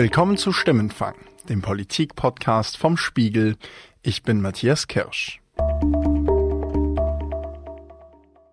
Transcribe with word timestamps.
Willkommen 0.00 0.38
zu 0.38 0.50
Stimmenfang, 0.54 1.14
dem 1.50 1.60
Politik-Podcast 1.60 2.78
vom 2.78 2.96
Spiegel. 2.96 3.58
Ich 4.00 4.22
bin 4.22 4.40
Matthias 4.40 4.86
Kirsch. 4.88 5.42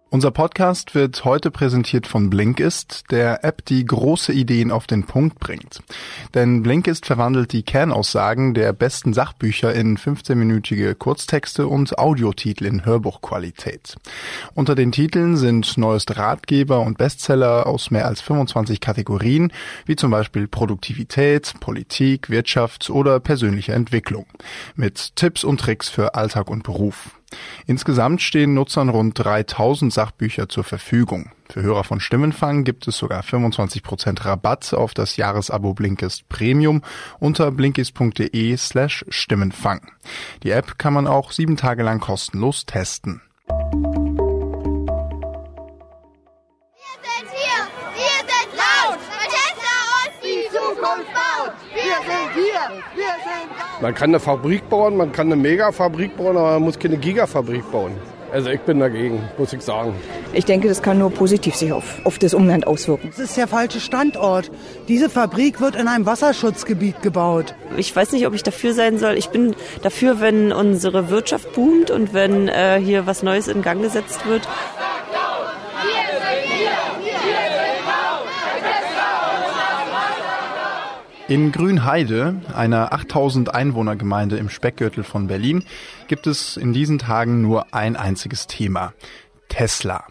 Unser 0.10 0.32
Podcast 0.32 0.96
wird 0.96 1.26
heute 1.26 1.52
präsentiert 1.52 2.08
von 2.08 2.30
Blinkist, 2.30 3.04
der 3.12 3.44
App, 3.44 3.66
die 3.66 3.84
große 3.84 4.32
Ideen 4.32 4.72
auf 4.72 4.88
den 4.88 5.04
Punkt 5.04 5.38
bringt. 5.38 5.82
Denn 6.34 6.64
Blinkist 6.64 7.06
verwandelt 7.06 7.52
die 7.52 7.64
Kernaussagen 7.64 8.54
der 8.54 8.72
besten 8.72 9.14
Sachbücher 9.14 9.74
in 9.76 9.98
15-minütige 9.98 10.96
Kurztexte 10.96 11.68
und 11.68 12.00
Audiotitel 12.00 12.68
in 12.68 12.86
Hörbuchqualität. 12.86 13.98
Unter 14.56 14.76
den 14.76 14.94
Titeln 14.94 15.36
sind 15.36 15.78
neueste 15.78 16.16
Ratgeber 16.16 16.80
und 16.80 16.98
Bestseller 16.98 17.68
aus 17.68 17.92
mehr 17.92 18.06
als 18.06 18.22
25 18.22 18.80
Kategorien, 18.80 19.52
wie 19.86 19.98
zum 19.98 20.12
Beispiel 20.12 20.48
Produktivität, 20.48 21.56
Politik, 21.60 22.30
Wirtschaft 22.30 22.90
oder 22.90 23.20
persönliche 23.20 23.74
Entwicklung. 23.74 24.26
Mit 24.78 25.18
Tipps 25.18 25.44
und 25.44 25.60
Tricks 25.60 25.90
für 25.90 26.16
Alltag 26.16 26.50
und 26.50 26.64
Beruf. 26.64 27.10
Insgesamt 27.66 28.22
stehen 28.22 28.54
Nutzern 28.54 28.90
rund 28.90 29.20
3000 29.20 29.92
Sachbücher 29.92 30.48
zur 30.48 30.64
Verfügung. 30.64 31.32
Für 31.50 31.62
Hörer 31.62 31.84
von 31.84 32.00
Stimmenfang 32.00 32.64
gibt 32.64 32.88
es 32.88 32.98
sogar 32.98 33.22
25% 33.22 34.26
Rabatt 34.26 34.74
auf 34.74 34.94
das 34.94 35.18
Jahresabo 35.18 35.74
Blinkist 35.74 36.28
Premium 36.30 36.82
unter 37.20 37.52
blinkist.de 37.52 38.58
slash 38.58 39.06
Stimmenfang. 39.10 39.92
Die 40.44 40.52
App 40.52 40.78
kann 40.78 40.94
man 40.94 41.08
auch 41.08 41.32
sieben 41.32 41.58
Tage 41.58 41.84
lang 41.84 42.00
kostenlos 42.00 42.66
testen. 42.66 43.22
Man 53.80 53.94
kann 53.94 54.10
eine 54.10 54.20
Fabrik 54.20 54.68
bauen, 54.70 54.98
man 54.98 55.12
kann 55.12 55.28
eine 55.28 55.36
Megafabrik 55.36 56.18
bauen, 56.18 56.36
aber 56.36 56.54
man 56.54 56.64
muss 56.64 56.80
keine 56.80 56.98
Gigafabrik 56.98 57.72
bauen. 57.72 57.92
Also 58.32 58.50
ich 58.50 58.60
bin 58.62 58.80
dagegen, 58.80 59.22
muss 59.38 59.54
ich 59.54 59.62
sagen. 59.62 59.94
Ich 60.34 60.46
denke, 60.46 60.68
das 60.68 60.82
kann 60.82 60.98
nur 60.98 61.12
positiv 61.12 61.56
sich 61.56 61.72
auf, 61.72 62.02
auf 62.04 62.20
das 62.20 62.34
Umland 62.34 62.68
auswirken. 62.68 63.10
Das 63.10 63.20
ist 63.20 63.38
der 63.38 63.48
falsche 63.48 63.80
Standort. 63.80 64.52
Diese 64.88 65.10
Fabrik 65.10 65.62
wird 65.62 65.76
in 65.76 65.88
einem 65.88 66.06
Wasserschutzgebiet 66.06 67.02
gebaut. 67.02 67.56
Ich 67.78 67.96
weiß 67.96 68.12
nicht, 68.12 68.28
ob 68.28 68.34
ich 68.34 68.44
dafür 68.44 68.74
sein 68.74 68.98
soll. 68.98 69.14
Ich 69.14 69.30
bin 69.30 69.56
dafür, 69.82 70.20
wenn 70.20 70.52
unsere 70.52 71.10
Wirtschaft 71.10 71.54
boomt 71.54 71.90
und 71.92 72.14
wenn 72.14 72.50
äh, 72.50 72.82
hier 72.84 73.06
was 73.06 73.24
Neues 73.24 73.48
in 73.48 73.62
Gang 73.62 73.82
gesetzt 73.82 74.26
wird. 74.28 74.48
In 81.30 81.52
Grünheide, 81.52 82.36
einer 82.56 82.94
8000 82.94 83.54
Einwohnergemeinde 83.54 84.38
im 84.38 84.50
Speckgürtel 84.50 85.04
von 85.04 85.28
Berlin, 85.28 85.66
gibt 86.08 86.26
es 86.26 86.56
in 86.56 86.72
diesen 86.72 87.00
Tagen 87.00 87.42
nur 87.42 87.74
ein 87.74 87.98
einziges 87.98 88.48
Thema. 88.48 88.94
Tesla. 89.50 90.06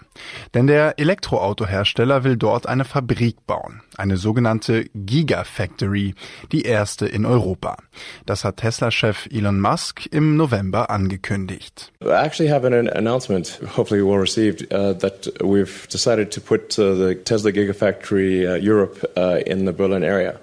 Denn 0.55 0.67
der 0.67 0.99
Elektroautohersteller 0.99 2.25
will 2.25 2.37
dort 2.37 2.67
eine 2.67 2.85
Fabrik 2.85 3.47
bauen, 3.47 3.83
eine 3.97 4.17
sogenannte 4.17 4.87
Gigafactory, 4.95 6.15
die 6.53 6.63
erste 6.63 7.07
in 7.07 7.27
Europa. 7.27 7.77
Das 8.25 8.45
hat 8.45 8.59
Tesla-Chef 8.59 9.27
Elon 9.31 9.61
Musk 9.61 10.07
im 10.11 10.37
November 10.37 10.91
angekündigt. 10.91 11.93
I 12.03 12.09
actually 12.09 12.51
have 12.51 12.67
an 12.67 12.89
announcement, 12.89 13.61
hopefully 13.77 14.03
well 14.03 14.21
received, 14.21 14.73
uh, 14.73 14.95
that 14.95 15.33
we've 15.43 15.87
decided 15.91 16.31
to 16.31 16.41
put 16.41 16.79
uh, 16.79 16.95
the 16.95 17.15
Tesla 17.15 17.53
Gigafactory 17.53 18.47
uh, 18.47 18.55
Europe 18.55 19.05
uh, 19.17 19.41
in 19.47 19.67
the 19.67 19.73
Berlin 19.73 20.03
area. 20.03 20.41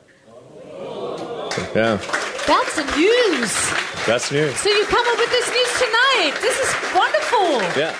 Yeah. 1.75 1.97
That's 2.47 2.75
the 2.75 2.83
news. 2.97 3.51
That's 4.05 4.31
news. 4.31 4.55
So 4.57 4.69
you 4.69 4.85
come 4.85 5.05
up 5.07 5.19
with 5.19 5.29
this 5.29 5.49
news 5.49 5.71
tonight. 5.79 6.33
This 6.41 6.59
is 6.59 6.75
wonderful. 6.93 7.61
Yeah. 7.79 7.93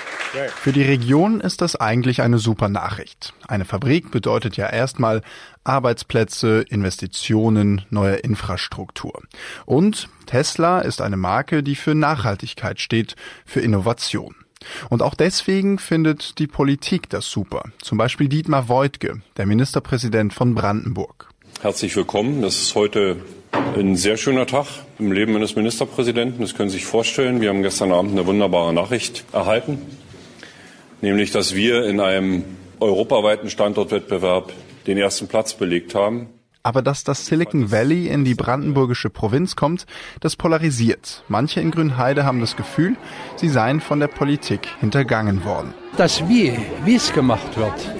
Für 0.55 0.72
die 0.72 0.81
Region 0.81 1.41
ist 1.41 1.61
das 1.61 1.75
eigentlich 1.75 2.23
eine 2.23 2.39
super 2.39 2.67
Nachricht. 2.67 3.33
Eine 3.47 3.66
Fabrik 3.66 4.09
bedeutet 4.09 4.57
ja 4.57 4.67
erstmal 4.67 5.22
Arbeitsplätze, 5.63 6.66
Investitionen, 6.67 7.85
neue 7.91 8.16
Infrastruktur. 8.16 9.22
Und 9.67 10.09
Tesla 10.25 10.79
ist 10.79 11.01
eine 11.01 11.17
Marke, 11.17 11.61
die 11.61 11.75
für 11.75 11.94
Nachhaltigkeit 11.94 12.79
steht, 12.79 13.16
für 13.45 13.59
Innovation. 13.59 14.35
Und 14.89 15.03
auch 15.03 15.13
deswegen 15.13 15.77
findet 15.77 16.39
die 16.39 16.47
Politik 16.47 17.11
das 17.11 17.29
super. 17.29 17.66
Zum 17.83 18.00
Beispiel 18.00 18.27
Dietmar 18.27 18.69
Woidke, 18.69 19.22
der 19.38 19.45
Ministerpräsident 19.45 20.33
von 20.33 20.56
Brandenburg. 20.56 21.29
Herzlich 21.61 21.95
willkommen. 21.95 22.41
Das 22.41 22.56
ist 22.59 22.75
heute 22.75 23.17
ein 23.78 23.95
sehr 23.95 24.17
schöner 24.17 24.45
Tag 24.45 24.67
im 25.00 25.11
Leben 25.11 25.35
eines 25.35 25.56
Ministerpräsidenten. 25.56 26.41
Das 26.41 26.56
können 26.56 26.69
Sie 26.69 26.78
sich 26.78 26.85
vorstellen. 26.85 27.41
Wir 27.41 27.50
haben 27.50 27.63
gestern 27.63 27.91
Abend 27.91 28.11
eine 28.11 28.25
wunderbare 28.25 28.73
Nachricht 28.73 29.23
erhalten, 29.34 29.81
nämlich 31.01 31.31
dass 31.31 31.56
wir 31.56 31.85
in 31.85 32.00
einem 32.00 32.44
europaweiten 32.79 33.50
Standortwettbewerb 33.50 34.51
den 34.88 34.97
ersten 34.97 35.28
Platz 35.28 35.53
belegt 35.53 35.95
haben. 35.95 36.28
Aber 36.62 36.81
dass 36.81 37.03
das 37.03 37.25
Silicon 37.25 37.72
Valley 37.72 38.07
in 38.07 38.23
die 38.23 38.35
brandenburgische 38.35 39.09
Provinz 39.09 39.56
kommt, 39.56 39.85
das 40.22 40.38
polarisiert. 40.38 41.23
Manche 41.28 41.59
in 41.59 41.72
Grünheide 41.72 42.23
haben 42.23 42.39
das 42.39 42.56
Gefühl, 42.56 42.95
sie 43.35 43.50
seien 43.50 43.81
von 43.81 44.00
der 44.00 44.07
Politik 44.07 44.67
hintergangen 44.79 45.44
worden. 45.44 45.73
Das 45.97 46.28
Wie, 46.29 46.57
wie 46.85 46.95
es 46.95 47.12
gemacht 47.12 47.57
wird, 47.57 47.91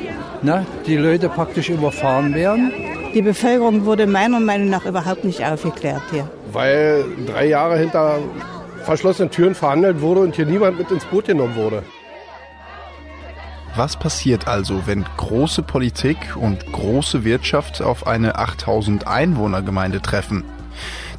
ne? 0.44 0.66
die 0.88 0.96
Leute 0.96 1.28
praktisch 1.28 1.70
überfahren 1.70 2.34
werden 2.34 2.72
die 3.14 3.22
Bevölkerung 3.22 3.86
wurde 3.86 4.08
meiner 4.08 4.40
Meinung 4.40 4.70
nach 4.70 4.86
überhaupt 4.86 5.24
nicht 5.24 5.44
aufgeklärt 5.44 6.02
hier. 6.12 6.30
Weil 6.52 7.06
drei 7.26 7.48
Jahre 7.48 7.78
hinter 7.78 8.20
verschlossenen 8.84 9.32
Türen 9.32 9.56
verhandelt 9.56 10.02
wurde 10.02 10.22
und 10.22 10.36
hier 10.36 10.46
niemand 10.46 10.78
mit 10.78 10.92
ins 10.92 11.06
Boot 11.06 11.26
genommen 11.26 11.56
wurde. 11.56 11.84
Was 13.76 13.98
passiert 13.98 14.48
also, 14.48 14.86
wenn 14.86 15.04
große 15.18 15.64
Politik 15.64 16.36
und 16.36 16.72
große 16.72 17.24
Wirtschaft 17.24 17.82
auf 17.82 18.06
eine 18.06 18.36
8000 18.38 19.08
Einwohnergemeinde 19.08 20.00
treffen? 20.02 20.44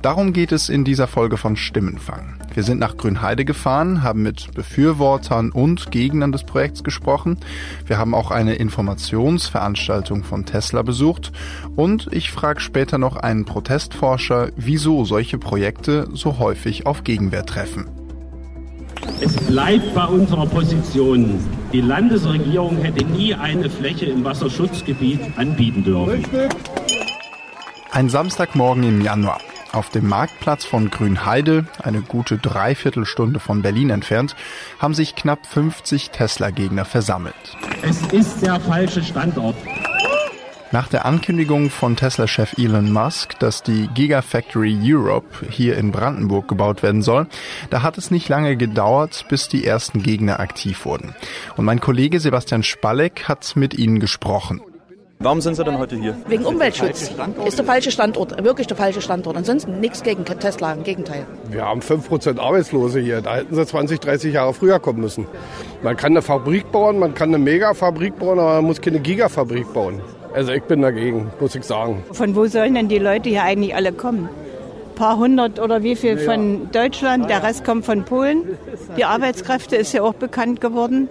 Darum 0.04 0.34
geht 0.34 0.53
es 0.53 0.69
in 0.69 0.84
dieser 0.84 1.06
Folge 1.06 1.38
von 1.38 1.56
Stimmenfang. 1.56 2.34
Wir 2.53 2.62
sind 2.62 2.78
nach 2.78 2.98
Grünheide 2.98 3.47
gefahren, 3.47 4.03
haben 4.03 4.22
mit 4.22 4.53
Befürwortern 4.53 5.50
und 5.50 5.91
Gegnern 5.91 6.31
des 6.31 6.44
Projekts 6.44 6.84
gesprochen. 6.84 7.38
Wir 7.87 7.97
haben 7.97 8.14
auch 8.14 8.31
eine 8.31 8.56
Informationsveranstaltung 8.56 10.22
von 10.22 10.44
Tesla 10.44 10.82
besucht 10.82 11.32
und 11.75 12.12
ich 12.12 12.32
frage 12.32 12.60
später 12.60 12.98
noch 12.98 13.16
einen 13.16 13.47
Protestforscher, 13.47 14.50
wieso 14.56 15.06
solche 15.06 15.38
Projekte 15.38 16.06
so 16.12 16.38
häufig 16.38 16.84
auf 16.84 17.03
Gegenwehr 17.03 17.47
treffen. 17.47 17.87
Es 19.22 19.34
bleibt 19.38 19.94
bei 19.94 20.04
unserer 20.04 20.44
Position. 20.44 21.41
Die 21.72 21.81
Landesregierung 21.81 22.76
hätte 22.82 23.06
nie 23.06 23.32
eine 23.34 23.70
Fläche 23.70 24.04
im 24.04 24.22
Wasserschutzgebiet 24.22 25.20
anbieten 25.37 25.82
dürfen. 25.82 26.26
Ein 27.91 28.10
Samstagmorgen 28.10 28.82
im 28.82 29.00
Januar. 29.00 29.38
Auf 29.74 29.90
dem 29.90 30.08
Marktplatz 30.08 30.64
von 30.64 30.88
Grünheide, 30.88 31.66
eine 31.82 32.00
gute 32.00 32.38
Dreiviertelstunde 32.38 33.40
von 33.40 33.60
Berlin 33.60 33.90
entfernt, 33.90 34.36
haben 34.78 34.94
sich 34.94 35.16
knapp 35.16 35.44
50 35.46 36.10
Tesla-Gegner 36.10 36.84
versammelt. 36.84 37.34
Es 37.82 38.00
ist 38.12 38.40
der 38.40 38.60
falsche 38.60 39.02
Standort. 39.02 39.56
Nach 40.70 40.86
der 40.86 41.04
Ankündigung 41.04 41.70
von 41.70 41.96
Tesla-Chef 41.96 42.56
Elon 42.56 42.92
Musk, 42.92 43.36
dass 43.40 43.64
die 43.64 43.88
Gigafactory 43.88 44.78
Europe 44.80 45.44
hier 45.50 45.76
in 45.76 45.90
Brandenburg 45.90 46.46
gebaut 46.46 46.84
werden 46.84 47.02
soll, 47.02 47.26
da 47.70 47.82
hat 47.82 47.98
es 47.98 48.12
nicht 48.12 48.28
lange 48.28 48.56
gedauert, 48.56 49.26
bis 49.28 49.48
die 49.48 49.66
ersten 49.66 50.04
Gegner 50.04 50.38
aktiv 50.38 50.84
wurden. 50.84 51.16
Und 51.56 51.64
mein 51.64 51.80
Kollege 51.80 52.20
Sebastian 52.20 52.62
Spalleck 52.62 53.24
hat 53.26 53.56
mit 53.56 53.74
ihnen 53.74 53.98
gesprochen. 53.98 54.60
Warum 55.25 55.41
sind 55.41 55.55
Sie 55.55 55.65
denn 55.65 55.79
heute 55.79 55.97
hier? 55.97 56.15
Wegen 56.29 56.44
Umweltschutz. 56.44 57.11
Ist 57.47 57.56
der 57.56 57.65
falsche 57.65 57.91
Standort, 57.91 58.44
wirklich 58.44 58.67
der 58.67 58.76
falsche 58.76 59.00
Standort. 59.00 59.38
Ansonsten 59.38 59.81
nichts 59.81 60.03
gegen 60.03 60.23
Tesla, 60.26 60.75
im 60.75 60.82
Gegenteil. 60.82 61.25
Wir 61.49 61.65
haben 61.65 61.81
5% 61.81 62.38
Arbeitslose 62.38 63.00
hier. 63.00 63.23
Da 63.23 63.37
hätten 63.37 63.55
sie 63.55 63.65
20, 63.65 64.00
30 64.00 64.35
Jahre 64.35 64.53
früher 64.53 64.79
kommen 64.81 65.00
müssen. 65.00 65.26
Man 65.82 65.97
kann 65.97 66.12
eine 66.12 66.21
Fabrik 66.21 66.71
bauen, 66.71 66.99
man 66.99 67.15
kann 67.15 67.31
eine 67.31 67.38
Megafabrik 67.38 68.19
bauen, 68.19 68.38
aber 68.38 68.56
man 68.56 68.67
muss 68.67 68.82
keine 68.82 69.00
Gigafabrik 69.00 69.73
bauen. 69.73 70.03
Also 70.35 70.53
ich 70.53 70.62
bin 70.65 70.82
dagegen, 70.82 71.31
muss 71.41 71.55
ich 71.55 71.65
sagen. 71.65 72.05
Von 72.12 72.37
wo 72.37 72.44
sollen 72.44 72.75
denn 72.75 72.88
die 72.88 72.99
Leute 72.99 73.31
hier 73.31 73.44
eigentlich 73.44 73.75
alle 73.75 73.94
kommen? 73.94 74.29
Ein 74.91 74.94
paar 74.94 75.17
hundert 75.17 75.59
oder 75.59 75.82
wie 75.82 75.97
viel 75.97 76.19
von 76.19 76.71
Deutschland, 76.71 77.31
der 77.31 77.43
Rest 77.43 77.65
kommt 77.65 77.87
von 77.87 78.05
Polen. 78.05 78.59
Die 78.99 79.06
Arbeitskräfte 79.06 79.76
ist 79.76 79.94
ja 79.94 80.03
auch 80.03 80.15
bekannt 80.15 80.61
geworden. 80.61 81.09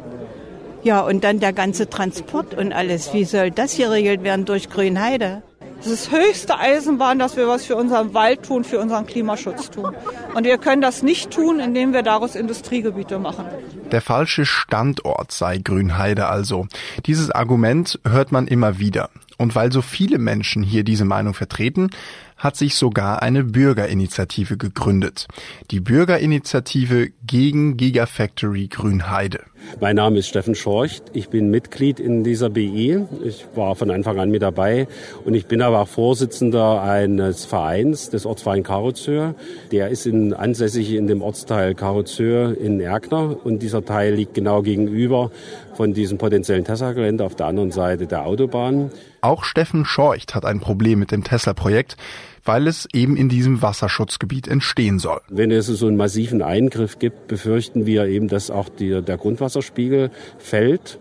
Ja, 0.84 1.02
und 1.02 1.24
dann 1.24 1.40
der 1.40 1.54
ganze 1.54 1.90
Transport 1.90 2.54
und 2.54 2.74
alles. 2.74 3.14
Wie 3.14 3.24
soll 3.24 3.52
das 3.52 3.72
hier 3.72 3.88
geregelt 3.88 4.24
werden 4.24 4.46
durch 4.46 4.70
Grünheide? 4.70 5.42
Es 5.80 5.88
ist 5.88 6.12
höchste 6.12 6.58
Eisenbahn, 6.60 7.20
dass 7.20 7.36
wir 7.36 7.48
was 7.48 7.66
für 7.66 7.76
unseren 7.76 8.14
Wald 8.14 8.44
tun, 8.44 8.64
für 8.64 8.80
unseren 8.80 9.06
Klimaschutz 9.06 9.70
tun. 9.70 9.94
Und 10.34 10.46
wir 10.46 10.58
können 10.58 10.82
das 10.82 11.04
nicht 11.04 11.32
tun, 11.32 11.60
indem 11.60 11.92
wir 11.92 12.04
daraus 12.04 12.36
Industriegebiete 12.36 13.20
machen. 13.20 13.46
Der 13.92 14.02
falsche 14.02 14.46
Standort 14.46 15.34
sei 15.34 15.58
Grünheide 15.58 16.28
also. 16.28 16.68
Dieses 17.06 17.32
Argument 17.32 18.00
hört 18.08 18.32
man 18.32 18.48
immer 18.48 18.80
wieder. 18.80 19.10
Und 19.38 19.56
weil 19.56 19.74
so 19.74 19.82
viele 19.82 20.20
Menschen 20.20 20.64
hier 20.64 20.86
diese 20.86 21.06
Meinung 21.06 21.34
vertreten, 21.34 21.90
hat 22.38 22.56
sich 22.56 22.76
sogar 22.76 23.22
eine 23.22 23.44
Bürgerinitiative 23.44 24.58
gegründet. 24.58 25.28
Die 25.72 25.80
Bürgerinitiative 25.80 27.10
gegen 27.26 27.78
Gigafactory 27.78 28.68
Grünheide. 28.68 29.42
Mein 29.80 29.96
Name 29.96 30.20
ist 30.20 30.28
Steffen 30.28 30.56
Schorcht. 30.56 31.04
Ich 31.14 31.30
bin 31.30 31.50
Mitglied 31.50 32.00
in 32.00 32.24
dieser 32.24 32.50
BI. 32.50 33.06
Ich 33.24 33.46
war 33.56 33.76
von 33.76 33.92
Anfang 33.92 34.20
an 34.20 34.30
mit 34.30 34.42
dabei 34.42 34.88
und 35.26 35.34
ich 35.34 35.46
bin 35.46 35.62
aber 35.62 35.82
auch 35.82 35.88
Vorsitzender 35.88 36.82
eines 36.82 37.46
Vereins, 37.46 38.10
des 38.10 38.26
Ortsverein 38.26 38.64
Karozör. 38.64 39.36
Der 39.72 39.90
ist 39.90 40.06
in, 40.06 40.34
ansässig 40.34 40.94
in 40.94 41.08
dem 41.08 41.22
Ortsteil 41.22 41.76
Karozör 41.76 42.58
in 42.58 42.80
Erkner 42.80 43.38
und 43.44 43.60
dieser 43.60 43.84
Teil 43.84 44.14
liegt 44.14 44.34
genau 44.34 44.62
gegenüber 44.62 45.32
von 45.74 45.94
diesem 45.94 46.18
potenziellen 46.18 46.66
Tesla-Gelände 46.66 47.24
auf 47.24 47.36
der 47.36 47.48
anderen 47.48 47.72
Seite 47.72 48.06
der 48.06 48.26
Autobahn. 48.26 48.92
Auch 49.22 49.44
Steffen 49.44 49.86
Schorcht 49.86 50.36
hat 50.36 50.46
ein 50.46 50.60
Problem 50.60 51.00
mit 51.00 51.12
dem 51.12 51.24
Tesla-Projekt 51.24 51.98
weil 52.44 52.68
es 52.68 52.88
eben 52.94 53.16
in 53.18 53.30
diesem 53.30 53.62
Wasserschutzgebiet 53.62 54.48
entstehen 54.48 55.00
soll. 55.00 55.22
Wenn 55.30 55.52
es 55.52 55.68
so 55.68 55.88
einen 55.88 55.98
massiven 55.98 56.42
Eingriff 56.42 57.00
gibt, 57.00 57.28
befürchten 57.28 57.86
wir 57.86 58.06
eben, 58.06 58.28
dass 58.28 58.52
auch 58.52 58.70
die, 58.70 59.02
der 59.02 59.18
Grundwasserspiegel 59.18 60.12
fällt 60.38 60.98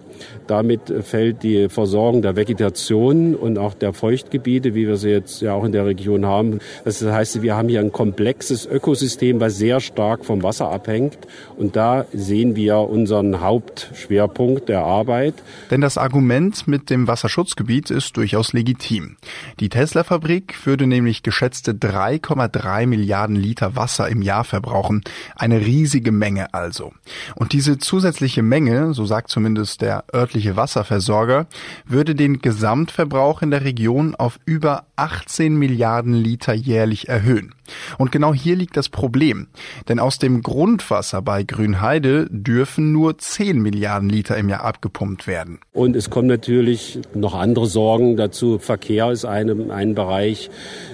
damit 0.46 0.92
fällt 1.02 1.42
die 1.42 1.68
Versorgung 1.68 2.22
der 2.22 2.36
Vegetation 2.36 3.34
und 3.34 3.58
auch 3.58 3.74
der 3.74 3.92
Feuchtgebiete, 3.92 4.74
wie 4.74 4.86
wir 4.86 4.96
sie 4.96 5.10
jetzt 5.10 5.42
ja 5.42 5.54
auch 5.54 5.64
in 5.64 5.72
der 5.72 5.86
Region 5.86 6.26
haben. 6.26 6.60
Das 6.84 7.02
heißt, 7.02 7.42
wir 7.42 7.56
haben 7.56 7.68
hier 7.68 7.80
ein 7.80 7.92
komplexes 7.92 8.66
Ökosystem, 8.66 9.40
was 9.40 9.56
sehr 9.56 9.80
stark 9.80 10.24
vom 10.24 10.42
Wasser 10.42 10.70
abhängt. 10.70 11.18
Und 11.56 11.76
da 11.76 12.06
sehen 12.12 12.56
wir 12.56 12.78
unseren 12.78 13.40
Hauptschwerpunkt 13.40 14.68
der 14.68 14.84
Arbeit. 14.84 15.34
Denn 15.70 15.80
das 15.80 15.98
Argument 15.98 16.66
mit 16.66 16.90
dem 16.90 17.06
Wasserschutzgebiet 17.06 17.90
ist 17.90 18.16
durchaus 18.16 18.52
legitim. 18.52 19.16
Die 19.60 19.68
Tesla-Fabrik 19.68 20.66
würde 20.66 20.86
nämlich 20.86 21.22
geschätzte 21.22 21.72
3,3 21.72 22.86
Milliarden 22.86 23.36
Liter 23.36 23.76
Wasser 23.76 24.08
im 24.08 24.22
Jahr 24.22 24.44
verbrauchen. 24.44 25.02
Eine 25.36 25.60
riesige 25.60 26.12
Menge 26.12 26.52
also. 26.54 26.92
Und 27.34 27.52
diese 27.52 27.78
zusätzliche 27.78 28.42
Menge, 28.42 28.94
so 28.94 29.04
sagt 29.04 29.30
zumindest 29.30 29.82
der 29.82 30.01
örtliche 30.12 30.56
Wasserversorger, 30.56 31.46
würde 31.86 32.14
den 32.14 32.40
Gesamtverbrauch 32.40 33.42
in 33.42 33.50
der 33.50 33.64
Region 33.64 34.14
auf 34.14 34.38
über 34.44 34.84
18 34.96 35.56
Milliarden 35.56 36.14
Liter 36.14 36.54
jährlich 36.54 37.08
erhöhen. 37.08 37.54
Und 37.98 38.12
genau 38.12 38.34
hier 38.34 38.56
liegt 38.56 38.76
das 38.76 38.88
Problem. 38.88 39.48
Denn 39.88 39.98
aus 39.98 40.18
dem 40.18 40.42
Grundwasser 40.42 41.22
bei 41.22 41.42
Grünheide 41.42 42.26
dürfen 42.30 42.92
nur 42.92 43.18
10 43.18 43.60
Milliarden 43.60 44.08
Liter 44.08 44.36
im 44.36 44.48
Jahr 44.48 44.64
abgepumpt 44.64 45.26
werden. 45.26 45.60
Und 45.72 45.96
es 45.96 46.10
kommen 46.10 46.28
natürlich 46.28 47.00
noch 47.14 47.34
andere 47.34 47.66
Sorgen 47.66 48.16
dazu. 48.16 48.58
Verkehr 48.58 49.10
ist 49.10 49.24
ein, 49.24 49.70
ein 49.70 49.94
Bereich. 49.94 50.50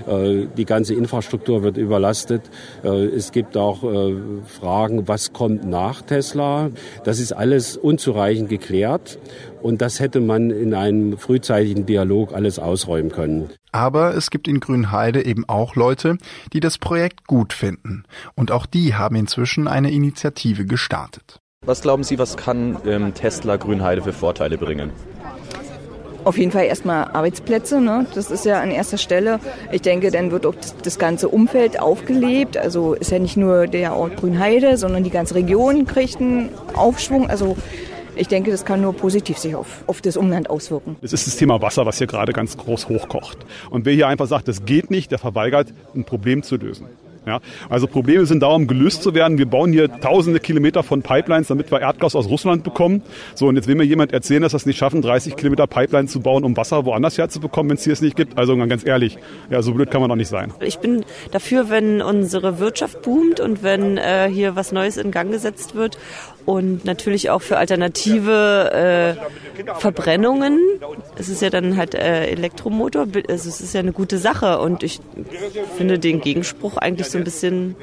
Äh, 0.06 0.46
die 0.56 0.64
ganze 0.64 0.94
Infrastruktur 0.94 1.62
wird 1.62 1.76
überlastet. 1.76 2.42
Äh, 2.84 3.06
es 3.06 3.32
gibt 3.32 3.56
auch 3.56 3.82
äh, 3.84 4.14
Fragen, 4.46 5.08
was 5.08 5.32
kommt 5.32 5.66
nach 5.66 6.02
Tesla. 6.02 6.70
Das 7.04 7.18
ist 7.18 7.32
alles 7.32 7.76
unzureichend 7.76 8.48
geklärt. 8.48 8.97
Und 9.62 9.80
das 9.80 10.00
hätte 10.00 10.20
man 10.20 10.50
in 10.50 10.74
einem 10.74 11.18
frühzeitigen 11.18 11.86
Dialog 11.86 12.32
alles 12.32 12.58
ausräumen 12.58 13.10
können. 13.10 13.50
Aber 13.72 14.14
es 14.14 14.30
gibt 14.30 14.48
in 14.48 14.60
Grünheide 14.60 15.24
eben 15.24 15.48
auch 15.48 15.74
Leute, 15.74 16.16
die 16.52 16.60
das 16.60 16.78
Projekt 16.78 17.26
gut 17.26 17.52
finden. 17.52 18.04
Und 18.34 18.50
auch 18.50 18.66
die 18.66 18.94
haben 18.94 19.16
inzwischen 19.16 19.68
eine 19.68 19.90
Initiative 19.90 20.64
gestartet. 20.64 21.40
Was 21.66 21.82
glauben 21.82 22.04
Sie, 22.04 22.18
was 22.18 22.36
kann 22.36 22.78
ähm, 22.86 23.14
Tesla 23.14 23.56
Grünheide 23.56 24.00
für 24.00 24.12
Vorteile 24.12 24.56
bringen? 24.56 24.90
Auf 26.24 26.36
jeden 26.36 26.50
Fall 26.50 26.64
erstmal 26.64 27.04
Arbeitsplätze, 27.04 27.80
ne? 27.80 28.06
das 28.14 28.30
ist 28.30 28.44
ja 28.44 28.60
an 28.60 28.70
erster 28.70 28.98
Stelle. 28.98 29.40
Ich 29.72 29.82
denke, 29.82 30.10
dann 30.10 30.30
wird 30.30 30.46
auch 30.46 30.54
das 30.82 30.98
ganze 30.98 31.28
Umfeld 31.28 31.80
aufgelebt. 31.80 32.56
Also 32.56 32.94
ist 32.94 33.10
ja 33.10 33.18
nicht 33.18 33.36
nur 33.36 33.66
der 33.66 33.96
Ort 33.96 34.16
Grünheide, 34.16 34.76
sondern 34.76 35.04
die 35.04 35.10
ganze 35.10 35.36
Region 35.36 35.86
kriegt 35.86 36.20
einen 36.20 36.50
Aufschwung. 36.74 37.30
Also 37.30 37.56
ich 38.18 38.28
denke, 38.28 38.50
das 38.50 38.64
kann 38.64 38.80
nur 38.80 38.94
positiv 38.94 39.38
sich 39.38 39.54
auf, 39.54 39.84
auf 39.86 40.00
das 40.00 40.16
Umland 40.16 40.50
auswirken. 40.50 40.96
Es 41.02 41.12
ist 41.12 41.26
das 41.26 41.36
Thema 41.36 41.62
Wasser, 41.62 41.86
was 41.86 41.98
hier 41.98 42.06
gerade 42.06 42.32
ganz 42.32 42.56
groß 42.56 42.88
hochkocht. 42.88 43.38
Und 43.70 43.84
wer 43.84 43.94
hier 43.94 44.08
einfach 44.08 44.26
sagt, 44.26 44.48
das 44.48 44.64
geht 44.64 44.90
nicht, 44.90 45.10
der 45.10 45.18
verweigert, 45.18 45.72
ein 45.94 46.04
Problem 46.04 46.42
zu 46.42 46.56
lösen. 46.56 46.86
Ja, 47.26 47.40
also 47.68 47.86
Probleme 47.86 48.24
sind 48.24 48.42
da, 48.42 48.46
um 48.46 48.66
gelöst 48.66 49.02
zu 49.02 49.14
werden. 49.14 49.36
Wir 49.36 49.44
bauen 49.44 49.70
hier 49.70 50.00
tausende 50.00 50.40
Kilometer 50.40 50.82
von 50.82 51.02
Pipelines, 51.02 51.48
damit 51.48 51.70
wir 51.70 51.78
Erdgas 51.78 52.16
aus 52.16 52.26
Russland 52.26 52.64
bekommen. 52.64 53.02
So, 53.34 53.48
und 53.48 53.56
jetzt 53.56 53.68
will 53.68 53.74
mir 53.74 53.84
jemand 53.84 54.14
erzählen, 54.14 54.40
dass 54.40 54.54
wir 54.54 54.56
es 54.56 54.64
nicht 54.64 54.78
schaffen, 54.78 55.02
30 55.02 55.36
Kilometer 55.36 55.66
Pipelines 55.66 56.10
zu 56.10 56.20
bauen, 56.20 56.42
um 56.42 56.56
Wasser 56.56 56.86
woanders 56.86 57.18
herzubekommen, 57.18 57.68
wenn 57.68 57.76
es 57.76 57.84
hier 57.84 57.92
es 57.92 58.00
nicht 58.00 58.16
gibt. 58.16 58.38
Also 58.38 58.56
ganz 58.56 58.86
ehrlich, 58.86 59.18
ja, 59.50 59.60
so 59.60 59.74
blöd 59.74 59.90
kann 59.90 60.00
man 60.00 60.08
doch 60.08 60.16
nicht 60.16 60.28
sein. 60.28 60.54
Ich 60.60 60.78
bin 60.78 61.04
dafür, 61.30 61.68
wenn 61.68 62.00
unsere 62.00 62.60
Wirtschaft 62.60 63.02
boomt 63.02 63.40
und 63.40 63.62
wenn 63.62 63.98
äh, 63.98 64.30
hier 64.32 64.56
was 64.56 64.72
Neues 64.72 64.96
in 64.96 65.10
Gang 65.10 65.30
gesetzt 65.30 65.74
wird 65.74 65.98
und 66.48 66.86
natürlich 66.86 67.28
auch 67.28 67.42
für 67.42 67.58
alternative 67.58 69.16
äh, 69.60 69.74
Verbrennungen. 69.80 70.58
Es 71.18 71.28
ist 71.28 71.42
ja 71.42 71.50
dann 71.50 71.76
halt 71.76 71.94
äh, 71.94 72.24
Elektromotor, 72.28 73.06
also 73.28 73.50
es 73.50 73.60
ist 73.60 73.74
ja 73.74 73.80
eine 73.80 73.92
gute 73.92 74.16
Sache 74.16 74.58
und 74.58 74.82
ich 74.82 74.98
finde 75.76 75.98
den 75.98 76.22
Gegenspruch 76.22 76.78
eigentlich 76.78 77.08
so 77.08 77.18
ein 77.18 77.24
bisschen 77.24 77.76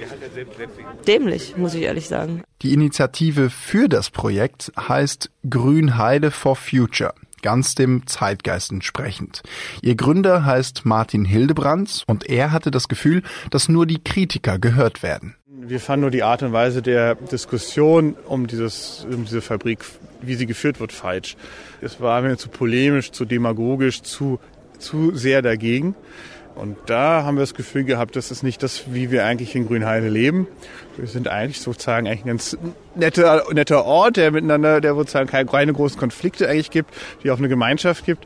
dämlich, 1.07 1.56
muss 1.57 1.75
ich 1.75 1.83
ehrlich 1.83 2.07
sagen. 2.07 2.41
Die 2.63 2.73
Initiative 2.73 3.51
für 3.51 3.88
das 3.88 4.09
Projekt 4.09 4.71
heißt 4.75 5.29
Grünheide 5.47 6.31
for 6.31 6.56
Future 6.56 7.13
ganz 7.44 7.75
dem 7.75 8.07
Zeitgeist 8.07 8.71
entsprechend. 8.71 9.44
Ihr 9.83 9.94
Gründer 9.94 10.45
heißt 10.45 10.83
Martin 10.83 11.25
Hildebrandt 11.25 12.03
und 12.07 12.27
er 12.27 12.51
hatte 12.51 12.71
das 12.71 12.88
Gefühl, 12.88 13.21
dass 13.51 13.69
nur 13.69 13.85
die 13.85 14.03
Kritiker 14.03 14.57
gehört 14.57 15.03
werden. 15.03 15.35
Wir 15.67 15.79
fanden 15.79 16.01
nur 16.01 16.12
die 16.12 16.21
Art 16.21 16.44
und 16.44 16.53
Weise 16.53 16.83
der 16.83 17.15
Diskussion 17.15 18.15
um, 18.27 18.45
dieses, 18.45 19.07
um 19.12 19.25
diese 19.25 19.41
Fabrik, 19.41 19.79
wie 20.21 20.35
sie 20.35 20.45
geführt 20.45 20.79
wird, 20.79 20.91
falsch. 20.91 21.35
Es 21.81 22.00
war 22.00 22.21
mir 22.21 22.38
zu 22.38 22.50
polemisch, 22.50 23.12
zu 23.12 23.25
demagogisch, 23.25 24.03
zu, 24.03 24.39
zu 24.77 25.15
sehr 25.15 25.41
dagegen. 25.41 25.95
Und 26.53 26.77
da 26.85 27.23
haben 27.23 27.35
wir 27.35 27.41
das 27.41 27.56
Gefühl 27.56 27.83
gehabt, 27.83 28.15
das 28.15 28.29
ist 28.29 28.44
nicht 28.44 28.62
das, 28.62 28.94
wie 28.94 29.09
wir 29.09 29.25
eigentlich 29.25 29.56
in 29.56 29.67
Grünheide 29.67 30.07
leben. 30.07 30.47
Wir 30.97 31.07
sind 31.07 31.27
eigentlich 31.27 31.59
sozusagen 31.59 32.07
eigentlich 32.07 32.25
ein 32.25 32.27
ganz 32.27 32.57
netter, 32.94 33.44
netter 33.51 33.85
Ort, 33.85 34.17
der 34.17 34.31
miteinander, 34.31 34.81
der 34.81 34.94
sozusagen 34.94 35.27
keine, 35.27 35.73
großen 35.73 36.00
Konflikte 36.00 36.47
eigentlich 36.47 36.69
gibt, 36.69 36.94
die 37.23 37.31
auch 37.31 37.39
eine 37.39 37.50
Gemeinschaft 37.50 38.06
gibt. 38.06 38.25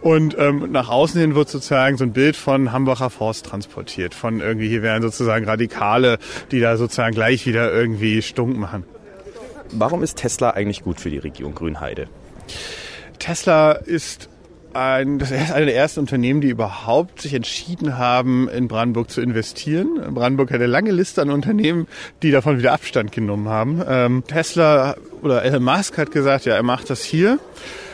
Und 0.00 0.36
ähm, 0.38 0.70
nach 0.70 0.88
außen 0.88 1.20
hin 1.20 1.34
wird 1.34 1.48
sozusagen 1.48 1.96
so 1.96 2.04
ein 2.04 2.12
Bild 2.12 2.36
von 2.36 2.72
Hambacher 2.72 3.10
Forst 3.10 3.46
transportiert. 3.46 4.14
Von 4.14 4.40
irgendwie, 4.40 4.68
hier 4.68 4.82
wären 4.82 5.02
sozusagen 5.02 5.44
Radikale, 5.44 6.18
die 6.52 6.60
da 6.60 6.76
sozusagen 6.76 7.14
gleich 7.14 7.46
wieder 7.46 7.72
irgendwie 7.72 8.22
stunk 8.22 8.56
machen. 8.56 8.84
Warum 9.72 10.02
ist 10.02 10.16
Tesla 10.16 10.50
eigentlich 10.50 10.82
gut 10.82 11.00
für 11.00 11.10
die 11.10 11.18
Region 11.18 11.54
Grünheide? 11.54 12.08
Tesla 13.18 13.72
ist 13.72 14.28
ein, 14.72 15.18
das 15.18 15.30
ist 15.30 15.50
eine 15.50 15.66
der 15.66 15.76
ersten 15.76 16.00
Unternehmen, 16.00 16.40
die 16.40 16.48
überhaupt 16.48 17.22
sich 17.22 17.34
entschieden 17.34 17.98
haben, 17.98 18.48
in 18.48 18.68
Brandenburg 18.68 19.10
zu 19.10 19.20
investieren. 19.20 20.00
Brandenburg 20.14 20.50
hat 20.50 20.56
eine 20.56 20.66
lange 20.66 20.92
Liste 20.92 21.22
an 21.22 21.30
Unternehmen, 21.30 21.88
die 22.22 22.30
davon 22.30 22.58
wieder 22.58 22.72
Abstand 22.72 23.12
genommen 23.12 23.48
haben. 23.48 23.82
Ähm, 23.86 24.24
Tesla 24.26 24.96
oder 25.22 25.42
Elon 25.42 25.64
Musk 25.64 25.98
hat 25.98 26.12
gesagt, 26.12 26.44
ja, 26.44 26.54
er 26.54 26.62
macht 26.62 26.90
das 26.90 27.02
hier. 27.02 27.38